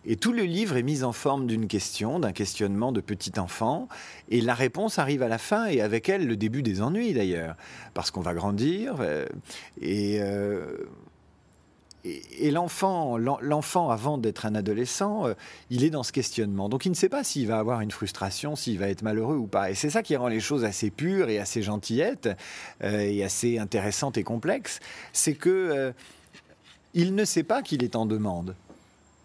Et 0.05 0.17
tout 0.17 0.33
le 0.33 0.43
livre 0.43 0.77
est 0.77 0.83
mis 0.83 1.05
en 1.05 1.13
forme 1.13 1.47
d'une 1.47 1.69
question, 1.69 2.19
d'un 2.19 2.33
questionnement 2.33 2.91
de 2.91 3.01
petit 3.01 3.39
enfant, 3.39 3.89
et 4.31 4.41
la 4.41 4.55
réponse 4.55 4.99
arrive 4.99 5.23
à 5.23 5.29
la 5.29 5.39
fin, 5.39 5.67
et 5.67 5.81
avec 5.81 6.09
elle 6.09 6.27
le 6.27 6.37
début 6.37 6.63
des 6.63 6.83
ennuis 6.83 7.13
d'ailleurs, 7.13 7.57
parce 7.95 8.11
qu'on 8.11 8.21
va 8.21 8.35
grandir, 8.35 8.97
euh, 8.99 9.27
euh, 9.83 10.77
et, 12.05 12.49
et, 12.49 12.51
l'enfant, 12.51 13.17
l'enfant 13.17 13.91
avant 13.91 14.19
d'être 14.19 14.45
un 14.45 14.57
adolescent, 14.57 15.29
euh, 15.29 15.35
il 15.71 15.85
est 15.85 15.91
dans 15.91 16.03
ce 16.03 16.11
questionnement. 16.11 16.69
Donc 16.69 16.85
il 16.85 16.89
ne 16.89 16.97
sait 16.97 17.09
pas 17.09 17.23
s'il 17.23 17.47
va 17.47 17.61
avoir 17.61 17.81
une 17.81 17.93
frustration, 17.93 18.57
s'il 18.57 18.81
va 18.81 18.89
être 18.89 19.03
malheureux 19.03 19.37
ou 19.37 19.47
pas. 19.47 19.71
Et 19.71 19.77
c'est 19.77 19.91
ça 19.91 20.03
qui 20.03 20.17
rend 20.17 20.27
les 20.27 20.41
choses 20.41 20.65
assez 20.65 20.91
pures 20.91 21.29
et 21.29 21.39
assez 21.39 21.63
gentillettes, 21.63 22.29
et 22.83 23.23
assez 23.23 23.57
intéressantes 23.59 24.19
et 24.19 24.25
complexes, 24.25 24.81
c'est 25.13 25.35
que 25.35 25.93
il 26.93 27.15
ne 27.15 27.25
sait 27.25 27.45
pas 27.45 27.63
qu'il 27.63 27.85
est 27.85 27.95
en 27.95 28.05
demande 28.05 28.57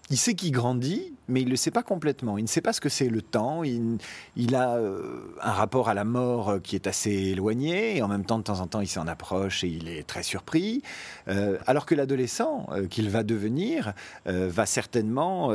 il 0.09 0.17
sait 0.17 0.35
qu'il 0.35 0.51
grandit, 0.51 1.13
mais 1.27 1.41
il 1.41 1.45
ne 1.45 1.49
le 1.51 1.55
sait 1.57 1.71
pas 1.71 1.83
complètement. 1.83 2.37
Il 2.37 2.43
ne 2.43 2.47
sait 2.47 2.61
pas 2.61 2.71
ce 2.71 2.79
que 2.79 2.87
c'est 2.87 3.09
le 3.09 3.21
temps. 3.21 3.63
Il, 3.63 4.55
a 4.55 4.77
euh, 4.77 5.35
un 5.41 5.51
rapport 5.51 5.89
à 5.89 5.93
la 5.93 6.05
mort 6.05 6.49
euh, 6.49 6.59
qui 6.59 6.75
est 6.75 6.87
assez 6.87 7.11
éloigné, 7.11 7.97
et 7.97 8.01
en 8.01 8.07
même 8.07 8.23
temps, 8.23 8.37
de 8.37 8.43
temps 8.43 8.61
en 8.61 8.67
temps, 8.67 8.79
il 8.79 8.87
s'en 8.87 9.07
approche 9.07 9.63
et 9.65 9.67
il 9.67 9.89
est 9.89 10.07
très 10.07 10.23
surpris. 10.23 10.81
Euh, 11.27 11.57
alors 11.67 11.85
que 11.85 11.95
l'adolescent 11.95 12.67
qu'il 12.89 13.09
va 13.09 13.23
devenir 13.23 13.93
va 14.25 14.65
certainement 14.65 15.51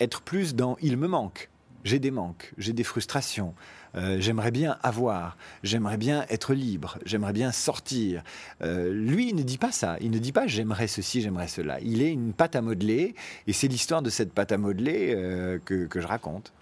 être 0.00 0.22
plus 0.22 0.54
dans 0.54 0.76
il 0.80 0.96
me 0.96 1.08
manque. 1.08 1.50
J'ai 1.84 1.98
des 1.98 2.10
manques, 2.10 2.52
j'ai 2.58 2.72
des 2.72 2.84
frustrations. 2.84 3.54
Euh, 3.94 4.16
j'aimerais 4.20 4.50
bien 4.50 4.78
avoir, 4.82 5.36
j'aimerais 5.62 5.96
bien 5.96 6.24
être 6.30 6.54
libre, 6.54 6.98
j'aimerais 7.04 7.32
bien 7.32 7.52
sortir. 7.52 8.22
Euh, 8.62 8.92
lui, 8.92 9.30
il 9.30 9.36
ne 9.36 9.42
dit 9.42 9.58
pas 9.58 9.72
ça. 9.72 9.96
Il 10.00 10.10
ne 10.10 10.18
dit 10.18 10.32
pas 10.32 10.46
j'aimerais 10.46 10.86
ceci, 10.86 11.20
j'aimerais 11.20 11.48
cela. 11.48 11.78
Il 11.80 12.02
est 12.02 12.12
une 12.12 12.32
pâte 12.32 12.56
à 12.56 12.62
modeler, 12.62 13.14
et 13.46 13.52
c'est 13.52 13.68
l'histoire 13.68 14.02
de 14.02 14.10
cette 14.10 14.32
pâte 14.32 14.52
à 14.52 14.58
modeler 14.58 15.14
euh, 15.14 15.58
que, 15.64 15.88
je 15.94 16.06
raconte. 16.06 16.52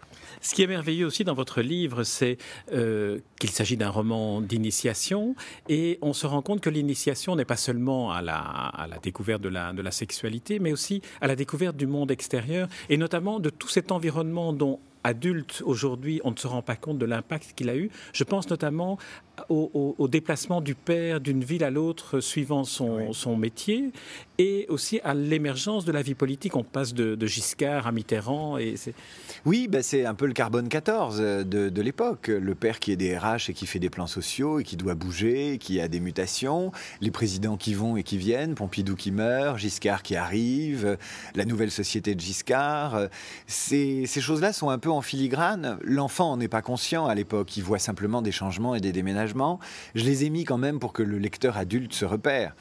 Ce 0.42 0.54
qui 0.54 0.62
est 0.62 0.66
merveilleux 0.66 1.06
aussi 1.06 1.24
dans 1.24 1.34
votre 1.34 1.60
livre, 1.60 2.02
c'est 2.02 2.38
qu'il 2.68 3.50
s'agit 3.50 3.76
d'un 3.76 3.90
roman 3.90 4.40
d'initiation 4.40 5.34
et 5.68 5.98
on 6.02 6.12
se 6.12 6.26
rend 6.26 6.40
compte 6.40 6.60
que 6.60 6.70
l'initiation 6.70 7.36
n'est 7.36 7.44
pas 7.44 7.56
seulement 7.56 8.10
à 8.10 8.22
la, 8.22 8.98
découverte 9.02 9.42
de 9.42 9.48
la 9.48 9.90
sexualité, 9.90 10.58
mais 10.58 10.72
aussi 10.72 11.02
à 11.20 11.26
la 11.26 11.36
découverte 11.36 11.76
du 11.76 11.86
monde 11.86 12.10
extérieur 12.10 12.68
et 12.88 12.96
notamment 12.96 13.38
de 13.38 13.50
tout 13.50 13.68
cet 13.68 13.92
environnement 13.92 14.52
dont 14.52 14.80
adulte 15.04 15.62
aujourd'hui, 15.64 16.20
on 16.24 16.32
ne 16.32 16.36
se 16.36 16.46
rend 16.46 16.62
pas 16.62 16.76
compte 16.76 16.98
de 16.98 17.06
l'impact 17.06 17.52
qu'il 17.54 17.68
a 17.70 17.76
eu. 17.76 17.90
Je 18.12 18.24
pense 18.24 18.48
notamment 18.50 18.98
au, 19.48 20.08
déplacement 20.08 20.60
du 20.60 20.74
père 20.74 21.20
d'une 21.20 21.44
ville 21.44 21.64
à 21.64 21.70
l'autre 21.70 22.20
suivant 22.20 22.64
son, 22.64 23.12
son, 23.12 23.36
métier 23.36 23.90
et 24.38 24.66
aussi 24.68 25.00
à 25.04 25.14
l'émergence 25.14 25.84
de 25.84 25.92
la 25.92 26.02
vie 26.02 26.14
politique. 26.14 26.56
On 26.56 26.64
passe 26.64 26.94
de, 26.94 27.26
Giscard 27.26 27.86
à 27.86 27.92
Mitterrand. 27.92 28.58
Et 28.58 28.74
oui, 29.44 29.68
ben 29.68 29.82
c'est 29.82 30.04
un 30.04 30.14
peu 30.14 30.26
le 30.26 30.32
carbone 30.32 30.68
14 30.68 31.18
de, 31.18 31.44
de 31.44 31.82
l'époque. 31.82 32.28
Le 32.28 32.54
père 32.54 32.80
qui 32.80 32.92
est 32.92 32.96
des 32.96 33.16
RH 33.16 33.50
et 33.50 33.52
qui 33.52 33.66
fait 33.66 33.78
des 33.78 33.90
plans 33.90 34.06
sociaux 34.06 34.58
et 34.58 34.64
qui 34.64 34.76
doit 34.76 34.94
bouger, 34.94 35.58
qui 35.58 35.80
a 35.80 35.88
des 35.88 36.00
mutations, 36.00 36.72
les 37.00 37.10
présidents 37.10 37.56
qui 37.56 37.74
vont 37.74 37.96
et 37.96 38.02
qui 38.02 38.18
viennent, 38.18 38.54
Pompidou 38.54 38.96
qui 38.96 39.12
meurt, 39.12 39.58
Giscard 39.58 40.02
qui 40.02 40.16
arrive, 40.16 40.96
la 41.34 41.44
nouvelle 41.44 41.70
société 41.70 42.14
de 42.14 42.20
Giscard. 42.20 43.08
Ces, 43.46 44.06
ces 44.06 44.20
choses-là 44.20 44.52
sont 44.52 44.70
un 44.70 44.78
peu 44.78 44.90
en 44.90 45.02
filigrane. 45.02 45.78
L'enfant 45.82 46.36
n'en 46.36 46.40
est 46.40 46.48
pas 46.48 46.62
conscient 46.62 47.06
à 47.06 47.14
l'époque. 47.14 47.56
Il 47.56 47.62
voit 47.62 47.78
simplement 47.78 48.22
des 48.22 48.32
changements 48.32 48.74
et 48.74 48.80
des 48.80 48.92
déménagements 48.92 49.29
je 49.94 50.04
les 50.04 50.24
ai 50.24 50.30
mis 50.30 50.44
quand 50.44 50.58
même 50.58 50.78
pour 50.78 50.92
que 50.92 51.02
le 51.02 51.18
lecteur 51.18 51.56
adulte 51.56 51.92
se 51.92 52.04
repère. 52.04 52.54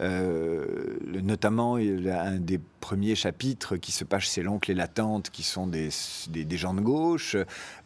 Euh, 0.00 0.98
notamment 1.22 1.76
un 1.76 2.38
des 2.38 2.58
premiers 2.80 3.14
chapitres 3.14 3.76
qui 3.76 3.92
se 3.92 4.04
passe 4.04 4.24
chez 4.24 4.42
l'oncle 4.42 4.70
et 4.70 4.74
la 4.74 4.88
tante, 4.88 5.30
qui 5.30 5.42
sont 5.44 5.68
des, 5.68 5.90
gens 6.56 6.74
de 6.74 6.80
gauche, 6.80 7.36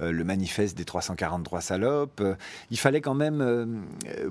euh, 0.00 0.10
le 0.10 0.24
manifeste 0.24 0.76
des 0.76 0.86
343 0.86 1.60
salopes. 1.60 2.22
Il 2.70 2.78
fallait 2.78 3.02
quand 3.02 3.14
même 3.14 3.40
euh, 3.42 3.66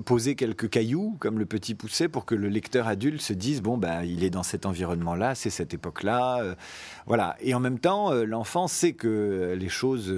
poser 0.04 0.34
quelques 0.34 0.68
cailloux, 0.68 1.16
comme 1.20 1.38
le 1.38 1.46
petit 1.46 1.74
poussé, 1.74 2.08
pour 2.08 2.24
que 2.24 2.34
le 2.34 2.48
lecteur 2.48 2.88
adulte 2.88 3.22
se 3.22 3.32
dise 3.32 3.62
bon, 3.62 3.78
ben, 3.78 4.02
il 4.02 4.24
est 4.24 4.30
dans 4.30 4.42
cet 4.42 4.66
environnement-là, 4.66 5.34
c'est 5.34 5.50
cette 5.50 5.72
époque-là. 5.72 6.56
voilà. 7.06 7.36
Et 7.40 7.54
en 7.54 7.60
même 7.60 7.78
temps, 7.78 8.12
l'enfant 8.12 8.66
sait 8.66 8.92
que 8.92 9.56
les 9.58 9.68
choses, 9.68 10.12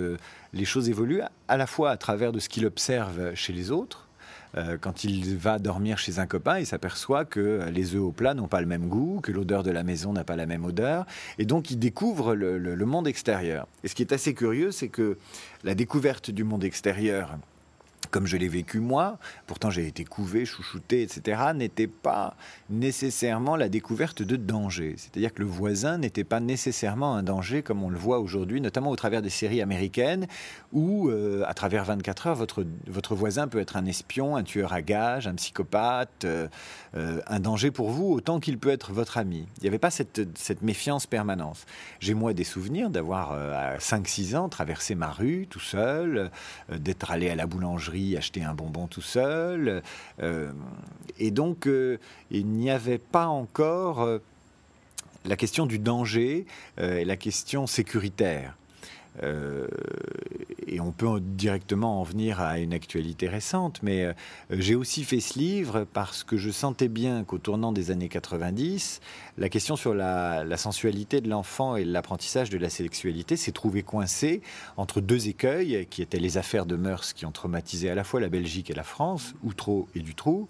les 0.52 0.64
choses 0.64 0.88
évoluent 0.88 1.22
à 1.48 1.56
la 1.56 1.66
fois 1.66 1.90
à 1.90 1.96
travers 1.96 2.32
de 2.32 2.38
ce 2.38 2.48
qu'il 2.48 2.64
observe 2.64 3.34
chez 3.34 3.52
les 3.52 3.70
autres, 3.70 4.08
euh, 4.56 4.76
quand 4.80 5.04
il 5.04 5.36
va 5.36 5.58
dormir 5.58 5.98
chez 5.98 6.18
un 6.18 6.26
copain, 6.26 6.58
il 6.58 6.66
s'aperçoit 6.66 7.24
que 7.24 7.68
les 7.72 7.94
œufs 7.94 8.02
au 8.02 8.12
plat 8.12 8.34
n'ont 8.34 8.48
pas 8.48 8.60
le 8.60 8.66
même 8.66 8.88
goût, 8.88 9.20
que 9.22 9.32
l'odeur 9.32 9.62
de 9.62 9.70
la 9.70 9.82
maison 9.82 10.12
n'a 10.12 10.24
pas 10.24 10.36
la 10.36 10.46
même 10.46 10.64
odeur, 10.64 11.06
et 11.38 11.44
donc 11.44 11.70
il 11.70 11.78
découvre 11.78 12.34
le 12.34 12.86
monde 12.86 13.06
extérieur. 13.06 13.66
Et 13.84 13.88
ce 13.88 13.94
qui 13.94 14.02
est 14.02 14.12
assez 14.12 14.34
curieux, 14.34 14.70
c'est 14.72 14.88
que 14.88 15.18
la 15.64 15.74
découverte 15.74 16.30
du 16.30 16.44
monde 16.44 16.64
extérieur 16.64 17.38
comme 18.10 18.26
je 18.26 18.36
l'ai 18.36 18.48
vécu 18.48 18.80
moi, 18.80 19.18
pourtant 19.46 19.70
j'ai 19.70 19.86
été 19.86 20.04
couvé, 20.04 20.44
chouchouté, 20.44 21.02
etc., 21.02 21.42
n'était 21.54 21.86
pas 21.86 22.36
nécessairement 22.68 23.56
la 23.56 23.68
découverte 23.68 24.22
de 24.22 24.36
danger. 24.36 24.94
C'est-à-dire 24.96 25.32
que 25.32 25.40
le 25.40 25.48
voisin 25.48 25.98
n'était 25.98 26.24
pas 26.24 26.40
nécessairement 26.40 27.14
un 27.14 27.22
danger 27.22 27.62
comme 27.62 27.82
on 27.82 27.90
le 27.90 27.98
voit 27.98 28.20
aujourd'hui, 28.20 28.60
notamment 28.60 28.90
au 28.90 28.96
travers 28.96 29.22
des 29.22 29.30
séries 29.30 29.62
américaines, 29.62 30.26
où 30.72 31.08
euh, 31.08 31.44
à 31.46 31.54
travers 31.54 31.84
24 31.84 32.26
heures, 32.26 32.36
votre, 32.36 33.14
voisin 33.14 33.48
peut 33.48 33.60
être 33.60 33.76
un 33.76 33.86
espion, 33.86 34.36
un 34.36 34.42
tueur 34.42 34.72
à 34.72 34.82
gages, 34.82 35.26
un 35.26 35.34
psychopathe, 35.34 36.24
euh, 36.24 36.48
euh, 36.96 37.20
un 37.26 37.40
danger 37.40 37.70
pour 37.70 37.90
vous 37.90 38.12
autant 38.12 38.40
qu'il 38.40 38.58
peut 38.58 38.70
être 38.70 38.92
votre 38.92 39.18
ami. 39.18 39.46
Il 39.58 39.62
n'y 39.62 39.68
avait 39.68 39.78
pas 39.78 39.90
cette, 39.90 40.20
méfiance 40.62 41.06
permanente. 41.06 41.66
J'ai 42.00 42.14
moi 42.14 42.32
des 42.32 42.44
souvenirs 42.44 42.90
d'avoir 42.90 43.32
à 43.32 43.76
5-6 43.78 44.36
ans 44.36 44.48
traversé 44.48 44.94
ma 44.94 45.10
rue 45.10 45.46
tout 45.48 45.60
seul, 45.60 46.30
d'être 46.70 47.10
allé 47.10 47.30
à 47.30 47.34
la 47.34 47.46
boulangerie 47.46 48.16
acheter 48.16 48.42
un 48.42 48.54
bonbon 48.54 48.86
tout 48.86 49.02
seul. 49.02 49.82
Euh, 50.22 50.52
et 51.18 51.30
donc, 51.30 51.66
euh, 51.66 51.98
il 52.30 52.46
n'y 52.46 52.70
avait 52.70 52.98
pas 52.98 53.26
encore 53.26 54.00
euh, 54.00 54.18
la 55.24 55.36
question 55.36 55.66
du 55.66 55.78
danger 55.78 56.46
et 56.78 57.04
la 57.04 57.16
question 57.16 57.66
sécuritaire. 57.66 58.56
Euh, 59.22 59.66
et 60.70 60.80
on 60.80 60.92
peut 60.92 61.20
directement 61.20 62.00
en 62.00 62.04
venir 62.04 62.40
à 62.40 62.58
une 62.60 62.72
actualité 62.72 63.28
récente, 63.28 63.82
mais 63.82 64.04
euh, 64.04 64.12
j'ai 64.50 64.76
aussi 64.76 65.02
fait 65.02 65.18
ce 65.18 65.36
livre 65.36 65.84
parce 65.92 66.22
que 66.22 66.36
je 66.36 66.50
sentais 66.50 66.88
bien 66.88 67.24
qu'au 67.24 67.38
tournant 67.38 67.72
des 67.72 67.90
années 67.90 68.08
90, 68.08 69.00
la 69.36 69.48
question 69.48 69.74
sur 69.74 69.94
la, 69.94 70.56
sensualité 70.56 71.20
de 71.20 71.28
l'enfant 71.28 71.74
et 71.74 71.84
l'apprentissage 71.84 72.50
de 72.50 72.58
la 72.58 72.70
sexualité 72.70 73.36
s'est 73.36 73.52
trouvée 73.52 73.82
coincée 73.82 74.42
entre 74.76 75.00
deux 75.00 75.28
écueils 75.28 75.86
qui 75.90 76.02
étaient 76.02 76.20
les 76.20 76.38
affaires 76.38 76.66
de 76.66 76.76
mœurs 76.76 77.14
qui 77.14 77.26
ont 77.26 77.32
traumatisé 77.32 77.90
à 77.90 77.94
la 77.96 78.04
fois 78.04 78.20
la 78.20 78.28
Belgique 78.28 78.70
et 78.70 78.74
la 78.74 78.84
France, 78.84 79.34
Outreau 79.42 79.88
et 79.96 80.00
Dutroux, 80.00 80.48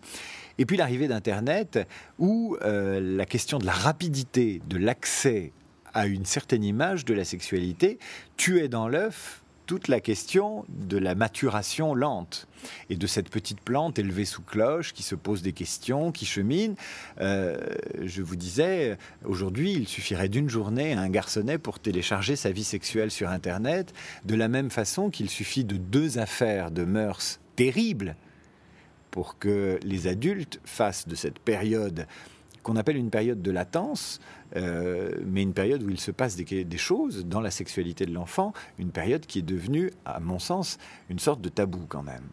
et 0.58 0.66
puis 0.66 0.76
l'arrivée 0.76 1.08
d'Internet 1.08 1.78
où 2.18 2.58
euh, 2.62 3.00
la 3.00 3.24
question 3.24 3.58
de 3.58 3.64
la 3.64 3.72
rapidité 3.72 4.60
de 4.68 4.76
l'accès 4.76 5.52
à 5.94 6.06
une 6.06 6.24
certaine 6.24 6.64
image 6.64 7.04
de 7.04 7.14
la 7.14 7.24
sexualité, 7.24 7.98
tuait 8.36 8.68
dans 8.68 8.88
l'œuf 8.88 9.39
toute 9.70 9.86
la 9.86 10.00
question 10.00 10.64
de 10.68 10.98
la 10.98 11.14
maturation 11.14 11.94
lente 11.94 12.48
et 12.88 12.96
de 12.96 13.06
cette 13.06 13.28
petite 13.30 13.60
plante 13.60 14.00
élevée 14.00 14.24
sous 14.24 14.42
cloche 14.42 14.92
qui 14.92 15.04
se 15.04 15.14
pose 15.14 15.42
des 15.42 15.52
questions, 15.52 16.10
qui 16.10 16.26
chemine. 16.26 16.74
Euh, 17.20 17.56
je 18.02 18.20
vous 18.20 18.34
disais, 18.34 18.98
aujourd'hui, 19.24 19.74
il 19.74 19.86
suffirait 19.86 20.28
d'une 20.28 20.50
journée 20.50 20.94
à 20.94 21.00
un 21.00 21.08
garçonnet 21.08 21.56
pour 21.56 21.78
télécharger 21.78 22.34
sa 22.34 22.50
vie 22.50 22.64
sexuelle 22.64 23.12
sur 23.12 23.28
Internet, 23.28 23.94
de 24.24 24.34
la 24.34 24.48
même 24.48 24.72
façon 24.72 25.08
qu'il 25.08 25.30
suffit 25.30 25.62
de 25.62 25.76
deux 25.76 26.18
affaires 26.18 26.72
de 26.72 26.82
mœurs 26.82 27.38
terribles 27.54 28.16
pour 29.12 29.38
que 29.38 29.78
les 29.84 30.08
adultes 30.08 30.58
fassent 30.64 31.06
de 31.06 31.14
cette 31.14 31.38
période 31.38 32.08
qu'on 32.62 32.76
appelle 32.76 32.96
une 32.96 33.10
période 33.10 33.42
de 33.42 33.50
latence, 33.50 34.20
euh, 34.56 35.12
mais 35.24 35.42
une 35.42 35.54
période 35.54 35.82
où 35.82 35.90
il 35.90 36.00
se 36.00 36.10
passe 36.10 36.36
des, 36.36 36.64
des 36.64 36.78
choses 36.78 37.26
dans 37.26 37.40
la 37.40 37.50
sexualité 37.50 38.06
de 38.06 38.12
l'enfant, 38.12 38.52
une 38.78 38.90
période 38.90 39.26
qui 39.26 39.38
est 39.38 39.42
devenue, 39.42 39.90
à 40.04 40.20
mon 40.20 40.38
sens, 40.38 40.78
une 41.08 41.18
sorte 41.18 41.40
de 41.40 41.48
tabou 41.48 41.86
quand 41.88 42.02
même. 42.02 42.24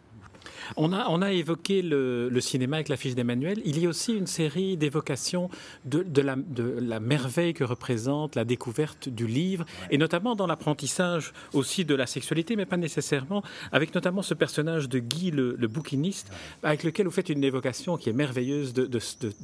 On 0.75 0.93
a, 0.93 1.07
on 1.09 1.21
a 1.21 1.31
évoqué 1.31 1.81
le, 1.81 2.29
cinéma 2.39 2.77
avec 2.77 2.89
l'affiche 2.89 3.15
d'Emmanuel. 3.15 3.61
Il 3.65 3.79
y 3.79 3.85
a 3.85 3.89
aussi 3.89 4.13
une 4.13 4.27
série 4.27 4.77
d'évocations 4.77 5.49
de, 5.85 6.21
la, 6.21 6.35
de, 6.35 6.77
la, 6.79 6.99
merveille 6.99 7.53
que 7.53 7.63
représente 7.63 8.35
la 8.35 8.45
découverte 8.45 9.09
du 9.09 9.27
livre, 9.27 9.65
et 9.91 9.97
notamment 9.97 10.35
dans 10.35 10.47
l'apprentissage 10.47 11.33
aussi 11.53 11.85
de 11.85 11.95
la 11.95 12.05
sexualité, 12.05 12.55
mais 12.55 12.65
pas 12.65 12.77
nécessairement, 12.77 13.43
avec 13.71 13.93
notamment 13.95 14.21
ce 14.21 14.33
personnage 14.33 14.89
de 14.89 14.99
Guy, 14.99 15.31
le, 15.31 15.55
bouquiniste, 15.67 16.31
avec 16.63 16.83
lequel 16.83 17.05
vous 17.05 17.11
faites 17.11 17.29
une 17.29 17.43
évocation 17.43 17.97
qui 17.97 18.09
est 18.09 18.13
merveilleuse 18.13 18.73
de, 18.73 18.87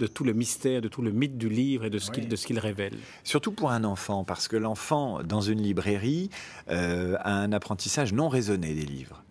tout 0.07 0.23
le 0.23 0.33
mystère, 0.33 0.81
de 0.81 0.87
tout 0.87 1.01
le 1.01 1.11
mythe 1.11 1.37
du 1.37 1.49
livre 1.49 1.85
et 1.85 1.89
de 1.89 1.99
ce 1.99 2.11
qu'il 2.11 2.59
révèle. 2.59 2.93
Surtout 3.23 3.51
pour 3.51 3.71
un 3.71 3.83
enfant, 3.83 4.23
parce 4.23 4.47
que 4.47 4.55
l'enfant, 4.55 5.21
dans 5.23 5.41
une 5.41 5.61
librairie, 5.61 6.29
euh, 6.69 7.15
a 7.19 7.33
un 7.33 7.51
apprentissage 7.51 8.13
non 8.13 8.29
raisonné 8.29 8.73
des 8.73 8.85
livres. 8.85 9.23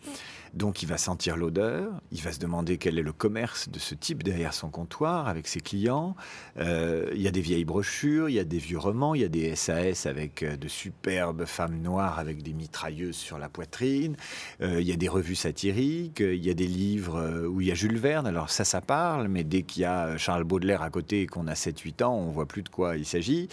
Donc 0.54 0.82
il 0.82 0.86
va 0.86 0.98
sentir 0.98 1.38
l'odeur, 1.38 1.90
il 2.10 2.20
va 2.20 2.30
se 2.30 2.38
demander 2.38 2.76
quel 2.76 2.98
est 2.98 3.02
le 3.02 3.12
commerce 3.12 3.70
de 3.70 3.78
ce 3.78 3.94
type 3.94 4.22
derrière 4.22 4.52
son 4.52 4.68
comptoir 4.68 5.26
avec 5.26 5.48
ses 5.48 5.60
clients. 5.60 6.14
Euh, 6.58 7.10
il 7.14 7.22
y 7.22 7.28
a 7.28 7.30
des 7.30 7.40
vieilles 7.40 7.64
brochures, 7.64 8.28
il 8.28 8.34
y 8.34 8.38
a 8.38 8.44
des 8.44 8.58
vieux 8.58 8.78
romans, 8.78 9.14
il 9.14 9.22
y 9.22 9.24
a 9.24 9.28
des 9.28 9.56
SAS 9.56 10.04
avec 10.04 10.42
euh, 10.42 10.56
de 10.56 10.68
superbes 10.68 11.46
femmes 11.46 11.80
noires 11.80 12.18
avec 12.18 12.42
des 12.42 12.52
mitrailleuses 12.52 13.16
sur 13.16 13.38
la 13.38 13.48
poitrine. 13.48 14.14
Euh, 14.60 14.80
il 14.82 14.86
y 14.86 14.92
a 14.92 14.96
des 14.96 15.08
revues 15.08 15.36
satiriques, 15.36 16.20
il 16.20 16.44
y 16.44 16.50
a 16.50 16.54
des 16.54 16.66
livres 16.66 17.46
où 17.46 17.62
il 17.62 17.68
y 17.68 17.70
a 17.70 17.74
Jules 17.74 17.98
Verne. 17.98 18.26
Alors 18.26 18.50
ça, 18.50 18.64
ça 18.64 18.82
parle, 18.82 19.28
mais 19.28 19.44
dès 19.44 19.62
qu'il 19.62 19.82
y 19.82 19.86
a 19.86 20.18
Charles 20.18 20.44
Baudelaire 20.44 20.82
à 20.82 20.90
côté 20.90 21.22
et 21.22 21.26
qu'on 21.26 21.46
a 21.46 21.54
7-8 21.54 22.04
ans, 22.04 22.14
on 22.14 22.30
voit 22.30 22.46
plus 22.46 22.62
de 22.62 22.68
quoi 22.68 22.98
il 22.98 23.06
s'agit. 23.06 23.48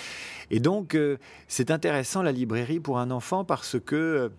Et 0.52 0.60
donc 0.60 0.98
c'est 1.48 1.72
intéressant 1.72 2.24
la 2.24 2.34
librairie 2.34 2.82
pour 2.82 3.00
un 3.00 3.10
enfant 3.10 3.46
parce 3.46 3.78
que 3.80 4.32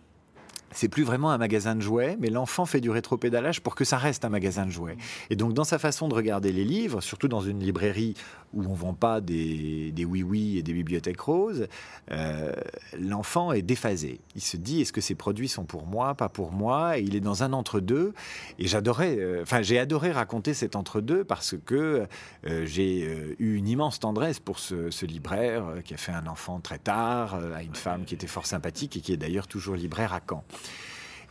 c'est 0.73 0.89
plus 0.89 1.03
vraiment 1.03 1.31
un 1.31 1.39
magasin 1.39 1.75
de 1.75 1.81
jouets, 1.81 2.17
mais 2.21 2.31
l'enfant 2.31 2.65
fait 2.65 2.81
du 2.81 2.91
rétropédalage 2.91 3.61
pour 3.61 3.75
que 3.75 3.85
ça 3.85 3.99
reste 3.99 4.25
un 4.25 4.29
magasin 4.29 4.67
de 4.67 4.71
jouets. 4.71 4.97
Et 5.29 5.37
donc, 5.37 5.53
dans 5.53 5.65
sa 5.65 5.79
façon 5.79 6.09
de 6.09 6.15
regarder 6.15 6.53
les 6.53 6.65
livres, 6.65 7.01
surtout 7.01 7.29
dans 7.29 7.41
une 7.41 7.61
librairie 7.61 8.15
où 8.53 8.65
on 8.65 8.75
vend 8.75 8.95
pas 8.95 9.21
des, 9.21 9.93
oui-oui 10.05 10.59
et 10.59 10.63
des 10.63 10.73
bibliothèques 10.73 11.21
roses, 11.21 11.69
euh, 12.11 12.53
l'enfant 12.99 13.53
est 13.53 13.63
déphasé. 13.63 14.21
Il 14.35 14.41
se 14.41 14.57
dit 14.57 14.81
est-ce 14.81 14.93
que 14.93 15.01
ces 15.01 15.15
produits 15.15 15.49
sont 15.49 15.65
pour 15.65 15.87
moi, 15.87 16.15
pas 16.15 16.29
pour 16.29 16.53
moi? 16.53 16.99
Et 16.99 17.03
il 17.03 17.15
est 17.15 17.21
dans 17.21 17.43
un 17.43 17.53
entre-deux. 17.53 18.13
Et 18.59 18.67
j'adorais, 18.67 19.17
euh, 19.19 19.43
enfin, 19.43 19.63
j'ai 19.63 19.79
adoré 19.79 20.11
raconter 20.11 20.55
cet 20.55 20.75
entre-deux 20.75 21.25
parce 21.25 21.55
que 21.65 22.07
euh, 22.47 22.67
j'ai 22.67 23.35
eu 23.39 23.57
une 23.57 23.69
immense 23.69 24.01
tendresse 24.01 24.41
pour 24.41 24.59
ce, 24.59 24.91
ce, 24.91 25.07
libraire 25.07 25.65
qui 25.85 25.95
a 25.95 25.97
fait 25.97 26.13
un 26.13 26.27
enfant 26.27 26.61
très 26.61 26.79
tard, 26.79 27.41
à 27.55 27.63
une 27.63 27.75
femme 27.75 28.05
qui 28.05 28.15
était 28.15 28.27
fort 28.27 28.47
sympathique 28.47 28.97
et 28.97 29.01
qui 29.01 29.13
est 29.13 29.17
d'ailleurs 29.17 29.47
toujours 29.47 29.75
libraire 29.75 30.13
à 30.13 30.21
Caen. 30.29 30.45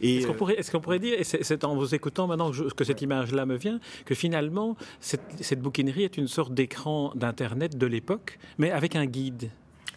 Est-ce 0.01 0.27
qu'on 0.27 0.33
pourrait, 0.33 0.59
est 0.59 0.79
pourrait, 0.79 1.00
dire, 1.00 1.19
et 1.19 1.24
c'est 1.24 1.63
en 1.63 1.75
vous 1.75 1.93
écoutant 1.93 2.27
maintenant 2.27 2.51
que, 2.51 2.83
cette 2.83 3.01
image-là 3.01 3.45
me 3.45 3.55
vient, 3.55 3.79
que 4.05 4.15
finalement, 4.15 4.77
cette, 5.00 5.59
bouquinerie 5.59 6.03
est 6.03 6.17
une 6.17 6.27
sorte 6.27 6.53
d'écran 6.53 7.12
d'Internet 7.15 7.77
de 7.77 7.86
l'époque, 7.86 8.39
mais 8.57 8.71
avec 8.71 8.95
un 8.95 9.05
guide? 9.05 9.50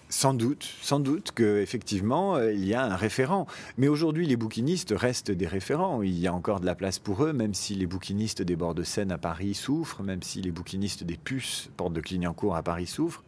Sans 0.09 0.35
doute, 0.35 0.69
sans 0.83 1.01
doute 1.01 1.33
qu'effectivement, 1.35 2.37
euh, 2.37 2.53
il 2.53 2.67
y 2.67 2.75
a 2.75 2.85
un 2.85 2.97
référent. 2.97 3.47
Mais 3.79 3.89
aujourd'hui, 3.89 4.27
les 4.27 4.37
bouquinistes 4.37 4.93
restent 4.95 5.31
des 5.31 5.47
référents. 5.47 6.03
Il 6.03 6.19
y 6.19 6.27
a 6.27 6.35
encore 6.35 6.61
de 6.61 6.67
la 6.67 6.75
place 6.75 6.99
pour 6.99 7.25
eux, 7.25 7.33
même 7.33 7.55
si 7.55 7.75
les 7.77 7.87
bouquinistes 7.87 8.43
des 8.43 8.55
bords 8.55 8.75
de 8.75 8.83
Seine 8.83 9.11
à 9.11 9.17
Paris 9.17 9.55
souffrent, 9.55 10.03
même 10.03 10.23
si 10.23 10.43
les 10.43 10.51
bouquinistes 10.51 11.03
des 11.03 11.17
puces, 11.17 11.71
porte 11.79 11.95
de 11.95 12.03
Clignancourt 12.03 12.57
à 12.57 12.63
Paris 12.63 12.87
souffrent. 12.87 13.25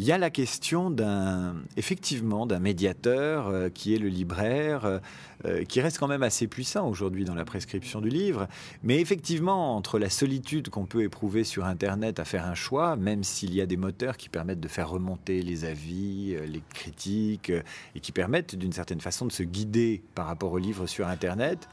Il 0.00 0.04
y 0.04 0.12
a 0.12 0.18
la 0.18 0.30
question 0.30 0.92
d'un, 0.92 1.56
effectivement, 1.76 2.46
d'un 2.46 2.60
médiateur 2.60 3.48
euh, 3.48 3.68
qui 3.68 3.96
est 3.96 3.98
le 3.98 4.06
libraire, 4.06 4.84
euh, 4.84 5.00
euh, 5.44 5.64
qui 5.64 5.80
reste 5.80 5.98
quand 5.98 6.06
même 6.06 6.22
assez 6.22 6.46
puissant 6.46 6.88
aujourd'hui 6.88 7.24
dans 7.24 7.34
la 7.34 7.44
prescription 7.44 8.00
du 8.00 8.08
livre. 8.08 8.46
Mais 8.84 9.00
effectivement, 9.00 9.74
entre 9.74 9.98
la 9.98 10.08
solitude 10.08 10.68
qu'on 10.68 10.86
peut 10.86 11.02
éprouver 11.02 11.42
sur 11.42 11.64
Internet 11.64 12.20
à 12.20 12.24
faire 12.24 12.46
un 12.46 12.54
choix, 12.54 12.94
même 12.94 13.24
s'il 13.24 13.52
y 13.52 13.60
a 13.60 13.66
des 13.66 13.76
moteurs 13.76 14.16
qui 14.16 14.28
permettent 14.28 14.60
de 14.60 14.68
faire 14.68 14.88
remonter 14.88 15.42
les 15.42 15.64
avis, 15.64 16.36
les 16.46 16.62
critiques, 16.72 17.50
et 17.96 18.00
qui 18.00 18.12
permettent 18.12 18.54
d'une 18.54 18.72
certaine 18.72 19.00
façon 19.00 19.26
de 19.26 19.32
se 19.32 19.42
guider 19.42 20.04
par 20.14 20.26
rapport 20.26 20.52
au 20.52 20.58
livre 20.58 20.86
sur 20.86 21.08
Internet, 21.08 21.68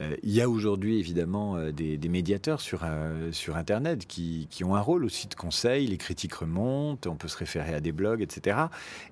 euh, 0.00 0.14
il 0.22 0.30
y 0.30 0.40
a 0.40 0.48
aujourd'hui 0.48 0.98
évidemment 0.98 1.56
euh, 1.56 1.72
des, 1.72 1.98
médiateurs 2.08 2.60
sur, 2.60 2.82
euh, 2.84 3.32
sur 3.32 3.56
Internet 3.56 4.06
qui, 4.06 4.46
qui, 4.50 4.62
ont 4.64 4.76
un 4.76 4.80
rôle 4.80 5.04
aussi 5.04 5.26
de 5.26 5.34
conseil, 5.34 5.86
les 5.86 5.96
critiques 5.96 6.34
remontent, 6.34 7.10
on 7.10 7.16
peut 7.16 7.28
se 7.28 7.36
référer 7.36 7.74
à 7.74 7.80
des 7.80 7.92
blogs, 7.92 8.22
etc. 8.22 8.58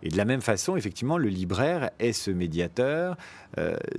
Et 0.02 0.10
de 0.10 0.16
la 0.16 0.24
même 0.24 0.42
façon, 0.42 0.76
effectivement, 0.76 1.18
le 1.18 1.28
libraire 1.28 1.90
est 1.98 2.12
ce 2.12 2.30
médiateur. 2.30 3.16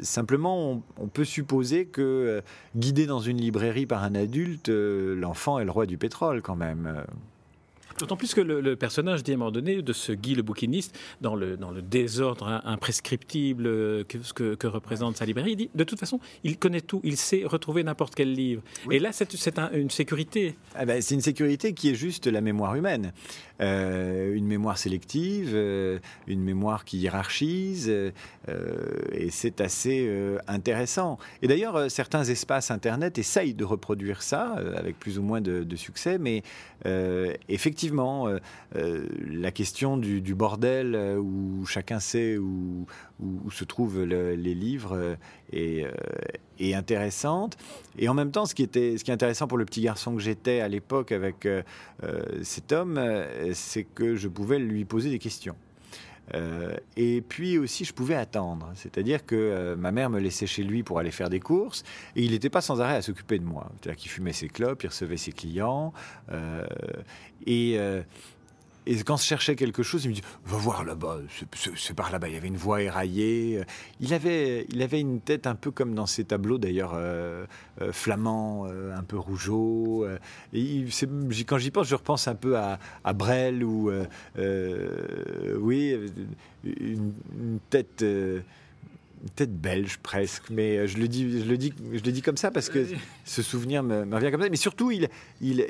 simplement, 0.01 0.83
on, 0.97 1.07
peut 1.07 1.23
supposer 1.23 1.85
que 1.85 2.41
guidé 2.75 3.05
dans 3.05 3.19
une 3.19 3.37
librairie 3.37 3.85
par 3.85 4.03
un 4.03 4.15
adulte, 4.15 4.69
l'enfant 4.69 5.59
est 5.59 5.65
le 5.65 5.71
roi 5.71 5.85
du 5.85 5.97
pétrole 5.97 6.41
quand 6.41 6.55
même. 6.55 7.03
D'autant 7.99 8.17
plus 8.17 8.33
que 8.33 8.41
le, 8.41 8.75
personnage 8.75 9.23
dit 9.23 9.31
à 9.31 9.35
un 9.35 9.37
moment 9.37 9.51
donné 9.51 9.81
de 9.81 9.93
ce 9.93 10.11
Guy 10.11 10.35
le 10.35 10.41
bouquiniste, 10.41 10.97
dans 11.21 11.35
le, 11.35 11.55
dans 11.55 11.71
le 11.71 11.81
désordre 11.81 12.61
imprescriptible 12.65 13.63
que, 14.05 14.55
que, 14.55 14.67
représente 14.67 15.17
sa 15.17 15.25
librairie, 15.25 15.51
il 15.51 15.55
dit 15.55 15.69
de 15.73 15.83
toute 15.83 15.99
façon, 15.99 16.19
il 16.43 16.57
connaît 16.57 16.81
tout, 16.81 16.99
il 17.03 17.15
sait 17.17 17.43
retrouver 17.45 17.83
n'importe 17.83 18.15
quel 18.15 18.33
livre. 18.33 18.61
Et 18.91 18.99
là, 18.99 19.11
c'est 19.11 19.33
une 19.73 19.89
sécurité. 19.89 20.55
Ah 20.75 20.85
ben, 20.85 21.01
c'est 21.01 21.15
une 21.15 21.21
sécurité 21.21 21.73
qui 21.73 21.89
est 21.89 21.95
juste 21.95 22.27
la 22.27 22.41
mémoire 22.41 22.75
humaine. 22.75 23.13
Euh, 23.61 24.35
une 24.35 24.47
mémoire 24.47 24.77
sélective, 24.77 25.51
euh, 25.53 25.99
une 26.27 26.41
mémoire 26.41 26.83
qui 26.83 26.97
hiérarchise, 26.97 27.89
euh, 27.89 28.11
et 29.13 29.29
c'est 29.29 29.61
assez 29.61 30.09
intéressant. 30.47 31.17
Et 31.41 31.47
d'ailleurs, 31.47 31.89
certains 31.89 32.23
espaces 32.25 32.71
Internet 32.71 33.17
essayent 33.17 33.53
de 33.53 33.63
reproduire 33.63 34.21
ça, 34.21 34.55
avec 34.75 34.99
plus 34.99 35.19
ou 35.19 35.23
moins 35.23 35.41
de, 35.41 35.75
succès, 35.75 36.17
mais 36.17 36.43
effectivement, 37.49 38.29
la 38.73 39.51
question 39.51 39.97
du, 39.97 40.35
bordel 40.35 40.95
où 40.95 41.65
chacun 41.65 41.99
sait 41.99 42.37
où, 42.37 42.85
se 43.51 43.63
trouvent 43.63 44.03
les 44.03 44.55
livres 44.55 45.17
est, 45.51 45.85
intéressante. 46.73 47.57
Et 47.97 48.09
en 48.09 48.13
même 48.13 48.31
temps, 48.31 48.45
ce 48.45 48.55
qui, 48.55 48.63
était, 48.63 48.97
ce 48.97 49.03
qui 49.03 49.11
est 49.11 49.13
intéressant 49.13 49.47
pour 49.47 49.57
le 49.57 49.65
petit 49.65 49.81
garçon 49.81 50.15
que 50.15 50.21
j'étais 50.21 50.59
à 50.61 50.67
l'époque 50.67 51.11
avec 51.11 51.47
cet 52.43 52.71
homme, 52.71 52.99
c'est 53.53 53.83
que 53.83 54.15
je 54.15 54.27
pouvais 54.27 54.59
lui 54.59 54.85
poser 54.85 55.09
des 55.09 55.19
questions. 55.19 55.55
et 56.97 57.21
puis 57.21 57.57
aussi, 57.59 57.85
je 57.85 57.93
pouvais 57.93 58.15
attendre. 58.15 58.71
C'est-à-dire 58.75 59.25
que 59.25 59.75
ma 59.77 59.91
mère 59.91 60.09
me 60.09 60.19
laissait 60.19 60.47
chez 60.47 60.63
lui 60.63 60.81
pour 60.81 60.97
aller 60.99 61.11
faire 61.11 61.29
des 61.29 61.39
courses 61.39 61.83
et 62.15 62.23
il 62.23 62.31
n'était 62.31 62.49
pas 62.49 62.61
sans 62.61 62.81
arrêt 62.81 62.95
à 62.95 63.01
s'occuper 63.01 63.37
de 63.37 63.45
moi. 63.45 63.71
C'est-à-dire 63.75 64.01
qu'il 64.01 64.11
fumait 64.11 64.33
ses 64.33 64.47
clopes, 64.47 64.83
il 64.83 64.87
recevait 64.87 65.17
ses 65.17 65.31
clients. 65.31 65.93
et 67.45 67.77
et 68.87 68.95
quand 69.03 69.17
je 69.17 69.23
cherchais 69.23 69.55
quelque 69.55 69.83
chose, 69.83 70.05
il 70.05 70.09
me 70.09 70.13
dit 70.13 70.21
Va 70.45 70.57
voir 70.57 70.83
là-bas, 70.83 71.19
c'est 71.75 71.93
par 71.95 72.11
là-bas. 72.11 72.27
Il 72.27 72.35
y 72.35 72.37
avait 72.37 72.47
une 72.47 72.57
voie 72.57 72.81
éraillée. 72.83 73.61
Il 73.99 74.13
avait, 74.13 74.65
il 74.69 74.81
avait 74.81 74.99
une 74.99 75.21
tête 75.21 75.47
un 75.47 75.55
peu 75.55 75.71
comme 75.71 75.95
dans 75.95 76.05
ces 76.05 76.23
tableaux 76.23 76.57
d'ailleurs, 76.57 76.93
euh, 76.95 77.45
euh, 77.81 77.91
flamands, 77.91 78.67
euh, 78.67 78.95
un 78.95 79.03
peu 79.03 79.17
rougeaux. 79.17 80.05
Et 80.53 80.85
quand 81.47 81.57
j'y 81.57 81.71
pense, 81.71 81.87
je 81.87 81.95
repense 81.95 82.27
un 82.27 82.35
peu 82.35 82.57
à, 82.57 82.79
à 83.03 83.13
Brel 83.13 83.63
ou. 83.63 83.91
oui, 85.59 85.97
une, 86.63 87.59
tête 87.69 88.03
une 88.03 89.31
tête 89.35 89.59
belge 89.59 89.97
presque, 90.03 90.49
mais 90.51 90.87
je 90.87 90.97
le 90.97 91.07
dis, 91.07 91.41
je 91.41 91.49
le 91.49 91.57
dis, 91.57 91.73
je 91.93 92.03
le 92.03 92.11
dis 92.11 92.21
comme 92.21 92.37
ça 92.37 92.51
parce 92.51 92.69
que 92.69 92.85
ce 93.23 93.41
souvenir 93.41 93.81
me, 93.81 94.05
me 94.05 94.15
revient 94.15 94.29
comme 94.29 94.41
ça. 94.41 94.49
Mais 94.49 94.55
surtout, 94.55 94.91
il, 94.91 95.09
il, 95.41 95.65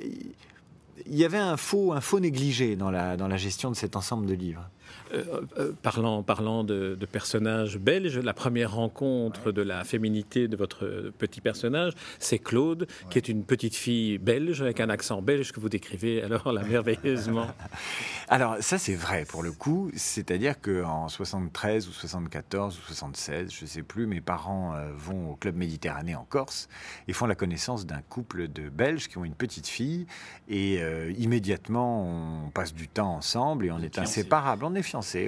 il 1.06 1.16
y 1.16 1.26
avait 1.26 1.38
un 1.38 1.58
faux, 1.58 1.94
un 1.94 2.02
faux 2.02 2.20
négligé 2.20 2.76
dans 2.76 2.92
la, 2.92 3.18
dans 3.18 3.28
la 3.28 3.38
gestion 3.38 3.70
de 3.70 3.76
cet 3.76 3.96
ensemble 3.96 4.26
de 4.26 4.34
livres. 4.34 4.70
Euh, 5.14 5.42
euh, 5.60 5.72
parlant 5.84 6.24
parlant 6.24 6.64
de, 6.64 6.98
personnages 7.12 7.78
belges, 7.78 8.18
la 8.18 8.34
première 8.34 8.74
rencontre 8.74 9.52
de 9.52 9.62
la 9.62 9.84
féminité 9.84 10.48
de 10.48 10.58
votre 10.58 11.12
petit 11.18 11.42
personnage, 11.42 11.94
c'est 12.20 12.40
Claude, 12.40 12.88
qui 13.10 13.20
est 13.20 13.30
une 13.30 13.44
petite 13.44 13.76
fille 13.76 14.18
belge 14.18 14.62
avec 14.62 14.80
un 14.80 14.90
accent 14.90 15.22
belge 15.22 15.52
que 15.52 15.60
vous 15.60 15.70
décrivez 15.70 16.24
alors 16.24 16.52
là 16.52 16.64
merveilleusement. 16.64 17.48
alors 18.28 18.58
ça 18.62 18.78
c'est 18.78 18.96
vrai 18.96 19.26
pour 19.26 19.44
le 19.44 19.52
coup, 19.52 19.92
c'est-à-dire 19.96 20.60
qu'en 20.60 21.08
73 21.08 21.88
ou 21.88 21.92
74 21.92 22.78
ou 22.78 22.82
76, 22.82 23.54
je 23.54 23.64
ne 23.64 23.70
sais 23.70 23.84
plus, 23.84 24.08
mes 24.08 24.22
parents 24.22 24.76
euh, 24.76 24.90
vont 24.98 25.32
au 25.32 25.36
club 25.36 25.56
Méditerranée 25.56 26.16
en 26.16 26.26
Corse 26.26 26.68
et 27.08 27.14
font 27.14 27.28
la 27.28 27.36
connaissance 27.36 27.86
d'un 27.86 28.02
couple 28.02 28.48
de 28.48 28.70
Belges 28.70 29.08
qui 29.08 29.18
ont 29.18 29.26
une 29.26 29.36
petite 29.36 29.68
fille 29.68 30.08
et 30.50 30.82
immédiatement 31.18 32.46
on 32.46 32.50
passe 32.50 32.74
du 32.74 32.88
temps 32.88 33.16
ensemble 33.16 33.66
et 33.66 33.72
on 33.72 33.80
est 33.80 34.00
inséparables. 34.00 34.66
On 34.66 34.76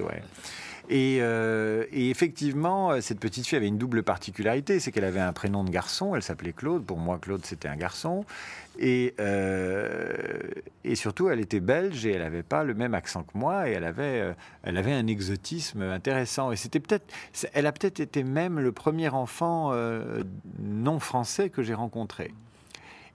ouais. 0.02 0.22
Euh, 0.92 1.86
et, 1.92 2.10
effectivement, 2.10 2.92
euh, 2.92 3.02
cette 3.02 3.20
petite 3.20 3.46
fille 3.46 3.58
avait 3.58 3.68
une 3.68 3.78
double 3.78 4.04
particularité, 4.04 4.80
c'est 4.80 4.92
qu'elle 4.92 5.04
avait 5.04 5.20
un 5.20 5.34
prénom 5.34 5.64
de 5.64 5.70
garçon, 5.70 6.16
elle 6.16 6.24
s'appelait 6.24 6.54
Claude, 6.54 6.86
pour 6.86 6.98
moi 6.98 7.20
Claude 7.22 7.46
c'était 7.46 7.68
un 7.68 7.76
garçon, 7.76 8.26
et, 8.80 9.14
euh, 9.20 10.16
surtout 10.94 11.30
elle 11.30 11.40
était 11.40 11.60
belge 11.60 12.06
et 12.06 12.14
elle 12.14 12.22
n'avait 12.22 12.44
pas 12.44 12.64
le 12.64 12.74
même 12.74 12.94
accent 12.94 13.24
que 13.24 13.38
moi, 13.38 13.70
et 13.70 13.74
elle 13.74 13.84
avait 13.84 14.94
un 14.94 15.08
exotisme 15.08 15.82
intéressant. 15.82 16.52
Et 16.52 16.56
c'était 16.56 16.80
peut-être, 16.80 17.06
elle 17.54 17.66
a 17.66 17.72
peut-être 17.72 18.00
été 18.00 18.24
même 18.24 18.60
le 18.60 18.72
premier 18.72 19.10
enfant 19.10 19.74
non 20.60 21.00
français 21.00 21.50
que 21.50 21.64
j'ai 21.64 21.74
rencontré. 21.74 22.34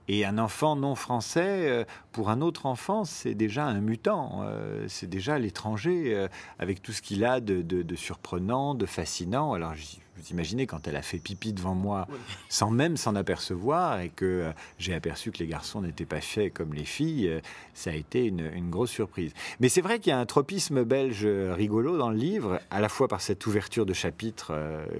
Et 0.09 0.25
un 0.25 0.37
enfant 0.37 0.75
non 0.75 0.95
français, 0.95 1.69
euh, 1.69 1.85
pour 2.11 2.29
un 2.29 2.41
autre 2.41 2.65
enfant, 2.65 3.05
c'est 3.05 3.35
déjà 3.35 3.65
un 3.65 3.79
mutant, 3.79 4.41
euh, 4.43 4.85
c'est 4.89 5.09
déjà 5.09 5.39
l'étranger, 5.39 6.13
euh, 6.13 6.27
avec 6.59 6.81
tout 6.81 6.91
ce 6.91 7.01
qu'il 7.01 7.23
a 7.23 7.39
de, 7.39 7.95
surprenant, 7.95 8.75
de 8.75 8.85
fascinant. 8.85 9.53
Alors, 9.53 9.73
vous 10.17 10.27
imaginez 10.29 10.67
quand 10.67 10.87
elle 10.89 10.97
a 10.97 11.01
fait 11.01 11.19
pipi 11.19 11.53
devant 11.53 11.73
moi, 11.73 12.07
sans 12.49 12.69
même 12.69 12.97
s'en 12.97 13.15
apercevoir, 13.15 14.01
et 14.01 14.09
que 14.09 14.51
j'ai 14.77 14.93
aperçu 14.93 15.31
que 15.31 15.39
les 15.39 15.47
garçons 15.47 15.81
n'étaient 15.81 16.05
pas 16.05 16.21
faits 16.21 16.53
comme 16.53 16.73
les 16.73 16.85
filles, 16.85 17.41
ça 17.73 17.91
a 17.91 17.93
été 17.93 18.25
une, 18.25 18.51
une 18.53 18.69
grosse 18.69 18.91
surprise. 18.91 19.31
Mais 19.59 19.69
c'est 19.69 19.81
vrai 19.81 19.99
qu'il 19.99 20.11
y 20.11 20.13
a 20.13 20.19
un 20.19 20.25
tropisme 20.25 20.83
belge 20.83 21.25
rigolo 21.25 21.97
dans 21.97 22.09
le 22.09 22.17
livre, 22.17 22.59
à 22.69 22.81
la 22.81 22.89
fois 22.89 23.07
par 23.07 23.21
cette 23.21 23.45
ouverture 23.47 23.85
de 23.85 23.93
chapitre, 23.93 24.53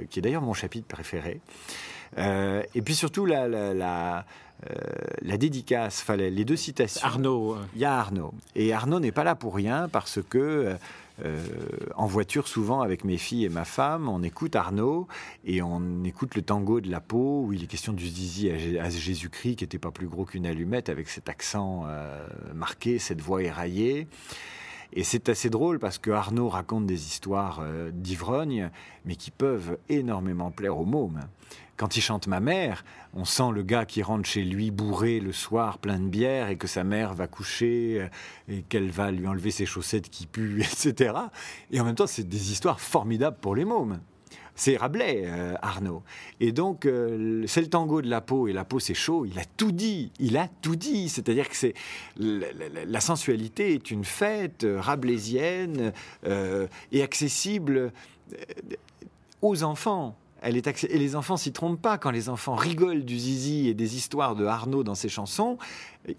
qui 0.09 0.19
est 0.19 0.21
d'ailleurs 0.21 0.41
mon 0.41 0.53
chapitre 0.53 0.87
préféré, 0.87 1.41
et 2.17 2.81
puis 2.81 2.95
surtout 2.95 3.25
la, 3.25 3.47
la 3.47 4.25
euh, 4.69 4.75
la 5.21 5.37
dédicace, 5.37 6.01
fallait 6.01 6.29
les 6.29 6.45
deux 6.45 6.55
citations. 6.55 7.05
Arnaud. 7.05 7.57
Il 7.75 7.81
y 7.81 7.85
a 7.85 7.97
Arnaud. 7.97 8.33
Et 8.55 8.73
Arnaud 8.73 8.99
n'est 8.99 9.11
pas 9.11 9.23
là 9.23 9.35
pour 9.35 9.55
rien 9.55 9.89
parce 9.89 10.19
que 10.29 10.37
euh, 10.37 10.73
euh, 11.23 11.43
en 11.95 12.07
voiture, 12.07 12.47
souvent 12.47 12.81
avec 12.81 13.03
mes 13.03 13.17
filles 13.17 13.45
et 13.45 13.49
ma 13.49 13.65
femme, 13.65 14.09
on 14.09 14.23
écoute 14.23 14.55
Arnaud 14.55 15.07
et 15.45 15.61
on 15.61 16.03
écoute 16.03 16.35
le 16.35 16.41
tango 16.41 16.81
de 16.81 16.89
la 16.89 17.01
peau 17.01 17.43
où 17.45 17.53
il 17.53 17.63
est 17.63 17.67
question 17.67 17.93
du 17.93 18.07
zizi 18.07 18.49
à, 18.49 18.89
Jésus-Christ 18.89 19.57
qui 19.57 19.63
n'était 19.63 19.79
pas 19.79 19.91
plus 19.91 20.07
gros 20.07 20.25
qu'une 20.25 20.45
allumette 20.45 20.89
avec 20.89 21.09
cet 21.09 21.29
accent 21.29 21.85
marqué, 22.53 22.97
cette 22.97 23.21
voix 23.21 23.43
éraillée. 23.43 24.07
Et 24.95 25.03
c'est 25.03 25.29
assez 25.29 25.49
drôle 25.49 25.79
parce 25.79 25.97
que 25.97 26.11
Arnaud 26.11 26.49
raconte 26.49 26.85
des 26.85 27.07
histoires 27.07 27.61
d'ivrogne, 27.91 28.69
mais 29.05 29.15
qui 29.15 29.31
peuvent 29.31 29.77
énormément 29.89 30.51
plaire 30.51 30.77
aux 30.77 30.85
mômes. 30.85 31.21
Quand 31.75 31.97
il 31.97 32.01
chante 32.01 32.27
Ma 32.27 32.39
mère, 32.39 32.85
on 33.13 33.25
sent 33.25 33.51
le 33.51 33.63
gars 33.63 33.85
qui 33.85 34.03
rentre 34.03 34.29
chez 34.29 34.43
lui 34.43 34.69
bourré 34.69 35.19
le 35.19 35.31
soir, 35.31 35.79
plein 35.79 35.99
de 35.99 36.07
bière, 36.07 36.49
et 36.49 36.57
que 36.57 36.67
sa 36.67 36.83
mère 36.83 37.15
va 37.15 37.27
coucher, 37.27 38.01
euh, 38.01 38.07
et 38.47 38.61
qu'elle 38.61 38.91
va 38.91 39.11
lui 39.11 39.27
enlever 39.27 39.49
ses 39.49 39.65
chaussettes 39.65 40.09
qui 40.09 40.27
puent, 40.27 40.61
etc. 40.61 41.15
Et 41.71 41.81
en 41.81 41.83
même 41.83 41.95
temps, 41.95 42.07
c'est 42.07 42.27
des 42.27 42.51
histoires 42.51 42.79
formidables 42.79 43.37
pour 43.41 43.55
les 43.55 43.65
mômes. 43.65 43.99
C'est 44.55 44.77
Rabelais, 44.77 45.23
euh, 45.25 45.55
Arnaud. 45.61 46.03
Et 46.39 46.51
donc, 46.51 46.85
euh, 46.85 47.43
c'est 47.47 47.61
le 47.61 47.69
tango 47.69 48.01
de 48.01 48.09
la 48.09 48.21
peau, 48.21 48.47
et 48.47 48.53
la 48.53 48.65
peau, 48.65 48.79
c'est 48.79 48.93
chaud. 48.93 49.25
Il 49.25 49.37
a 49.39 49.45
tout 49.57 49.71
dit. 49.71 50.11
Il 50.19 50.37
a 50.37 50.47
tout 50.61 50.75
dit. 50.75 51.09
C'est-à-dire 51.09 51.49
que 51.49 51.55
c'est 51.55 51.73
la, 52.17 53.01
sensualité 53.01 53.73
est 53.73 53.91
une 53.91 54.05
fête 54.05 54.65
rabelaisienne 54.65 55.91
et 56.91 57.03
accessible 57.03 57.91
aux 59.41 59.63
enfants 59.63 60.15
Elle 60.43 60.57
est 60.57 60.83
Et 60.83 60.99
les 60.99 61.15
enfants 61.15 61.37
s'y 61.37 61.53
trompent 61.53 61.81
pas. 61.81 61.97
Quand 61.97 62.11
les 62.11 62.27
enfants 62.27 62.55
rigolent 62.55 63.05
du 63.05 63.17
zizi 63.17 63.69
et 63.69 63.73
des 63.73 63.95
histoires 63.95 64.35
de 64.35 64.45
Arnaud 64.45 64.83
dans 64.83 64.93
ses 64.93 65.07
chansons, 65.07 65.57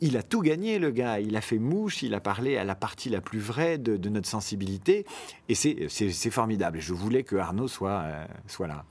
il 0.00 0.16
a 0.16 0.22
tout 0.22 0.40
gagné, 0.40 0.78
le 0.78 0.90
gars. 0.90 1.20
Il 1.20 1.37
a 1.37 1.42
fait 1.42 1.58
mouche, 1.58 2.02
il 2.02 2.14
a 2.14 2.20
parlé 2.20 2.56
à 2.56 2.64
la 2.64 2.74
partie 2.74 3.10
la 3.10 3.20
plus 3.20 3.38
vraie 3.38 3.76
de, 3.76 4.08
notre 4.08 4.28
sensibilité. 4.28 5.04
Et 5.50 5.54
c'est 5.54 6.30
formidable. 6.30 6.80
je 6.80 6.94
voulais 6.94 7.22
que 7.22 7.37
Arnaud 7.37 7.68
soit, 7.68 8.02
euh, 8.04 8.24
soit 8.46 8.66
là. 8.66 8.84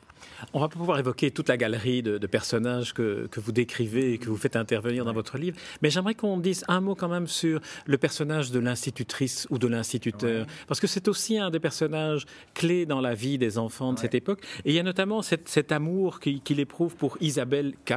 On 0.54 0.60
va 0.60 0.68
pouvoir 0.68 1.00
évoquer 1.00 1.32
toute 1.32 1.50
la 1.50 1.58
galerie 1.58 2.04
de, 2.04 2.28
personnages 2.28 2.94
que, 2.94 3.30
vous 3.36 3.52
décrivez 3.52 4.14
et 4.14 4.18
que 4.18 4.30
vous 4.30 4.38
faites 4.38 4.56
intervenir 4.56 5.06
dans 5.06 5.14
votre 5.14 5.38
livre, 5.38 5.58
mais 5.82 5.90
j'aimerais 5.90 6.16
qu'on 6.16 6.38
dise 6.38 6.64
un 6.68 6.82
mot 6.82 6.96
quand 6.96 7.10
même 7.10 7.28
sur 7.28 7.60
le 7.86 7.98
personnage 7.98 8.52
de 8.52 8.60
l'institutrice 8.60 9.48
ou 9.50 9.58
de 9.58 9.68
l'instituteur, 9.68 10.46
parce 10.68 10.80
que 10.80 10.88
c'est 10.88 11.08
aussi 11.08 11.38
un 11.38 11.50
des 11.50 11.60
personnages 11.60 12.26
clés 12.54 12.86
dans 12.86 13.02
la 13.02 13.14
vie 13.14 13.38
des 13.38 13.58
enfants 13.58 13.94
de 13.94 14.00
cette 14.00 14.16
époque. 14.16 14.42
Et 14.66 14.72
il 14.72 14.76
y 14.76 14.80
a 14.80 14.84
notamment 14.84 15.22
cet 15.22 15.72
amour 15.72 16.20
qu'il 16.20 16.60
éprouve 16.60 16.96
pour 16.96 17.18
Isabelle 17.22 17.74
K. 17.86 17.94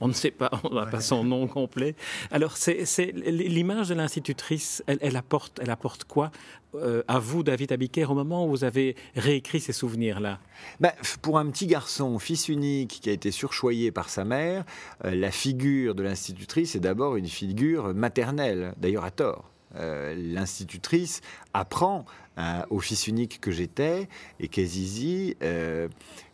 On 0.00 0.08
ne 0.08 0.12
sait 0.12 0.30
pas, 0.30 0.50
on 0.64 0.74
n'a 0.74 0.86
pas 0.86 1.00
son 1.00 1.24
nom 1.24 1.46
complet. 1.60 1.94
Alors, 2.30 2.56
c'est 2.56 3.12
l'image 3.12 3.88
de 3.88 3.94
l'institutrice, 3.94 4.82
elle, 4.86 5.16
apporte, 5.16 5.60
elle 5.62 5.70
apporte 5.70 6.04
quoi 6.04 6.30
euh, 6.74 7.02
à 7.08 7.18
vous, 7.18 7.42
David 7.42 7.72
Abiker, 7.72 8.10
au 8.10 8.14
moment 8.14 8.46
où 8.46 8.50
vous 8.50 8.64
avez 8.64 8.96
réécrit 9.16 9.60
ces 9.60 9.72
souvenirs-là 9.72 10.38
ben, 10.78 10.92
Pour 11.22 11.38
un 11.38 11.46
petit 11.50 11.66
garçon, 11.66 12.18
fils 12.18 12.48
unique, 12.48 13.00
qui 13.02 13.10
a 13.10 13.12
été 13.12 13.30
surchoyé 13.30 13.90
par 13.90 14.08
sa 14.08 14.24
mère, 14.24 14.64
euh, 15.04 15.14
la 15.14 15.30
figure 15.30 15.94
de 15.94 16.02
l'institutrice 16.02 16.76
est 16.76 16.80
d'abord 16.80 17.16
une 17.16 17.26
figure 17.26 17.94
maternelle, 17.94 18.74
d'ailleurs 18.76 19.04
à 19.04 19.10
tort. 19.10 19.50
Euh, 19.76 20.14
l'institutrice 20.16 21.20
apprend 21.54 22.04
au 22.70 22.80
fils 22.80 23.06
unique 23.06 23.38
que 23.38 23.50
j'étais 23.50 24.08
et 24.38 24.48
qu'Azizi 24.48 25.36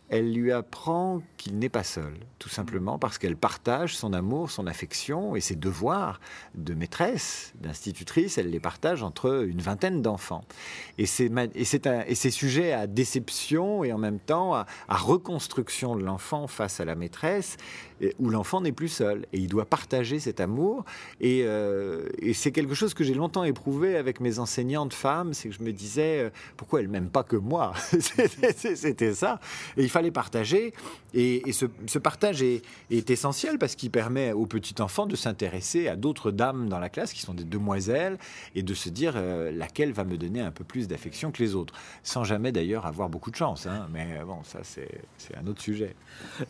elle 0.09 0.33
lui 0.33 0.53
apprend 0.53 1.21
qu'il 1.37 1.59
n'est 1.59 1.69
pas 1.69 1.83
seul, 1.83 2.14
tout 2.38 2.49
simplement 2.49 2.99
parce 2.99 3.19
qu'elle 3.19 3.37
partage 3.37 3.97
son 3.97 4.12
amour, 4.12 4.51
son 4.51 4.66
affection 4.66 5.35
et 5.35 5.40
ses 5.40 5.57
devoirs 5.57 6.21
de 6.55 6.75
maîtresse, 6.75 7.53
d'institutrice, 7.61 8.38
elle 8.38 8.51
les 8.51 8.61
partage 8.61 9.03
entre 9.03 9.45
une 9.45 9.61
vingtaine 9.61 10.03
d'enfants. 10.03 10.45
Et 10.99 11.07
c'est 11.07 12.31
sujet 12.31 12.73
à 12.73 12.87
déception 12.87 13.83
et 13.83 13.92
en 13.92 13.99
même 13.99 14.21
temps 14.21 14.55
à, 14.55 14.66
reconstruction 14.88 15.97
de 15.97 16.05
l'enfant 16.05 16.47
face 16.47 16.81
à 16.81 16.85
la 16.85 16.95
maîtresse, 16.95 17.57
où 18.18 18.30
l'enfant 18.30 18.61
n'est 18.61 18.72
plus 18.72 18.88
seul 18.88 19.26
et 19.32 19.38
il 19.38 19.48
doit 19.48 19.64
partager 19.64 20.18
cet 20.20 20.40
amour. 20.40 20.85
Et, 21.20 21.42
euh, 21.44 22.09
c'est 22.35 22.52
quelque 22.52 22.74
chose 22.74 22.94
que 22.94 23.04
j'ai 23.04 23.14
longtemps 23.14 23.44
éprouvé 23.44 23.96
avec 23.96 24.20
mes 24.20 24.38
enseignantes 24.38 24.92
femmes, 24.92 25.32
c'est 25.32 25.48
que 25.48 25.54
je 25.54 25.62
me 25.62 25.72
disais, 25.72 26.24
euh, 26.24 26.30
pourquoi 26.56 26.80
elles 26.80 26.88
m'aiment 26.88 27.09
pas 27.09 27.22
que 27.22 27.37
moi 27.37 27.72
C'était 27.98 29.14
ça. 29.14 29.40
Et 29.76 29.82
il 29.82 29.88
fallait 29.88 30.11
partager. 30.11 30.74
Et, 31.14 31.50
ce, 31.52 31.98
partage 31.98 32.42
est, 32.42 32.62
essentiel 32.90 33.59
parce 33.59 33.74
qu'il 33.74 33.90
permet 33.90 34.32
aux 34.32 34.46
petits 34.46 34.80
enfants 34.82 35.06
de 35.06 35.16
s'intéresser 35.16 35.88
à 35.88 35.96
d'autres 35.96 36.30
dames 36.30 36.68
dans 36.68 36.78
la 36.78 36.90
classe 36.90 37.12
qui 37.12 37.20
sont 37.20 37.32
des 37.32 37.44
demoiselles 37.44 38.18
et 38.54 38.62
de 38.62 38.74
se 38.74 38.90
dire 38.90 39.14
euh, 39.16 39.50
laquelle 39.50 39.92
va 39.92 40.04
me 40.04 40.18
donner 40.18 40.40
un 40.40 40.50
peu 40.50 40.64
plus 40.64 40.88
d'affection 40.88 41.30
que 41.32 41.42
les 41.42 41.54
autres. 41.54 41.72
Sans 42.02 42.24
jamais 42.24 42.52
d'ailleurs 42.52 42.85
avoir 42.85 43.09
beaucoup 43.09 43.30
de 43.30 43.37
chance. 43.37 43.66
Hein. 43.66 43.88
Mais 43.92 44.18
bon, 44.26 44.42
ça 44.44 44.61
c'est 44.62 45.37
un 45.37 45.46
autre 45.46 45.62
sujet. 45.62 45.94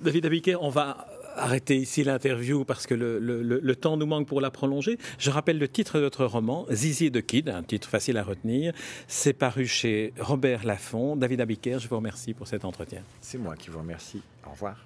David 0.00 0.26
Abiquet, 0.26 0.56
on 0.56 0.68
va 0.68 1.06
arrêter 1.36 1.76
ici 1.76 2.04
l'interview 2.04 2.64
parce 2.64 2.86
que 2.86 2.94
le, 2.94 3.76
temps 3.76 3.96
nous 3.96 4.06
manque 4.06 4.26
pour 4.26 4.40
la 4.40 4.50
prolonger. 4.50 4.98
Je 5.18 5.30
rappelle 5.30 5.58
le 5.58 5.68
titre 5.68 5.98
de 5.98 6.04
votre 6.04 6.24
roman, 6.24 6.66
Zizi 6.70 7.10
de 7.10 7.20
Kid, 7.20 7.48
un 7.48 7.62
titre 7.62 7.88
facile 7.88 8.16
à 8.16 8.22
retenir. 8.22 8.72
C'est 9.06 9.32
paru 9.32 9.66
chez 9.66 10.12
Robert 10.18 10.64
Laffont. 10.64 11.16
David 11.16 11.40
Abiker, 11.40 11.78
je 11.78 11.88
vous 11.88 11.96
remercie 11.96 12.34
pour 12.34 12.48
cet 12.48 12.64
entretien. 12.64 13.02
C'est 13.20 13.38
moi 13.38 13.54
qui 13.56 13.70
vous 13.70 13.78
remercie. 13.78 14.22
Au 14.46 14.50
revoir. 14.50 14.76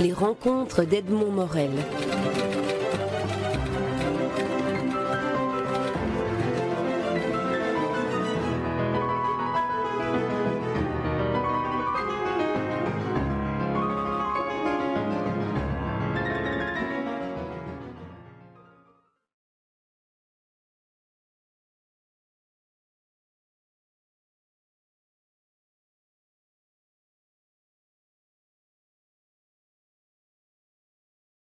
Les 0.00 0.12
rencontres 0.12 0.84
d'Edmond 0.84 1.30
Morel. 1.30 1.70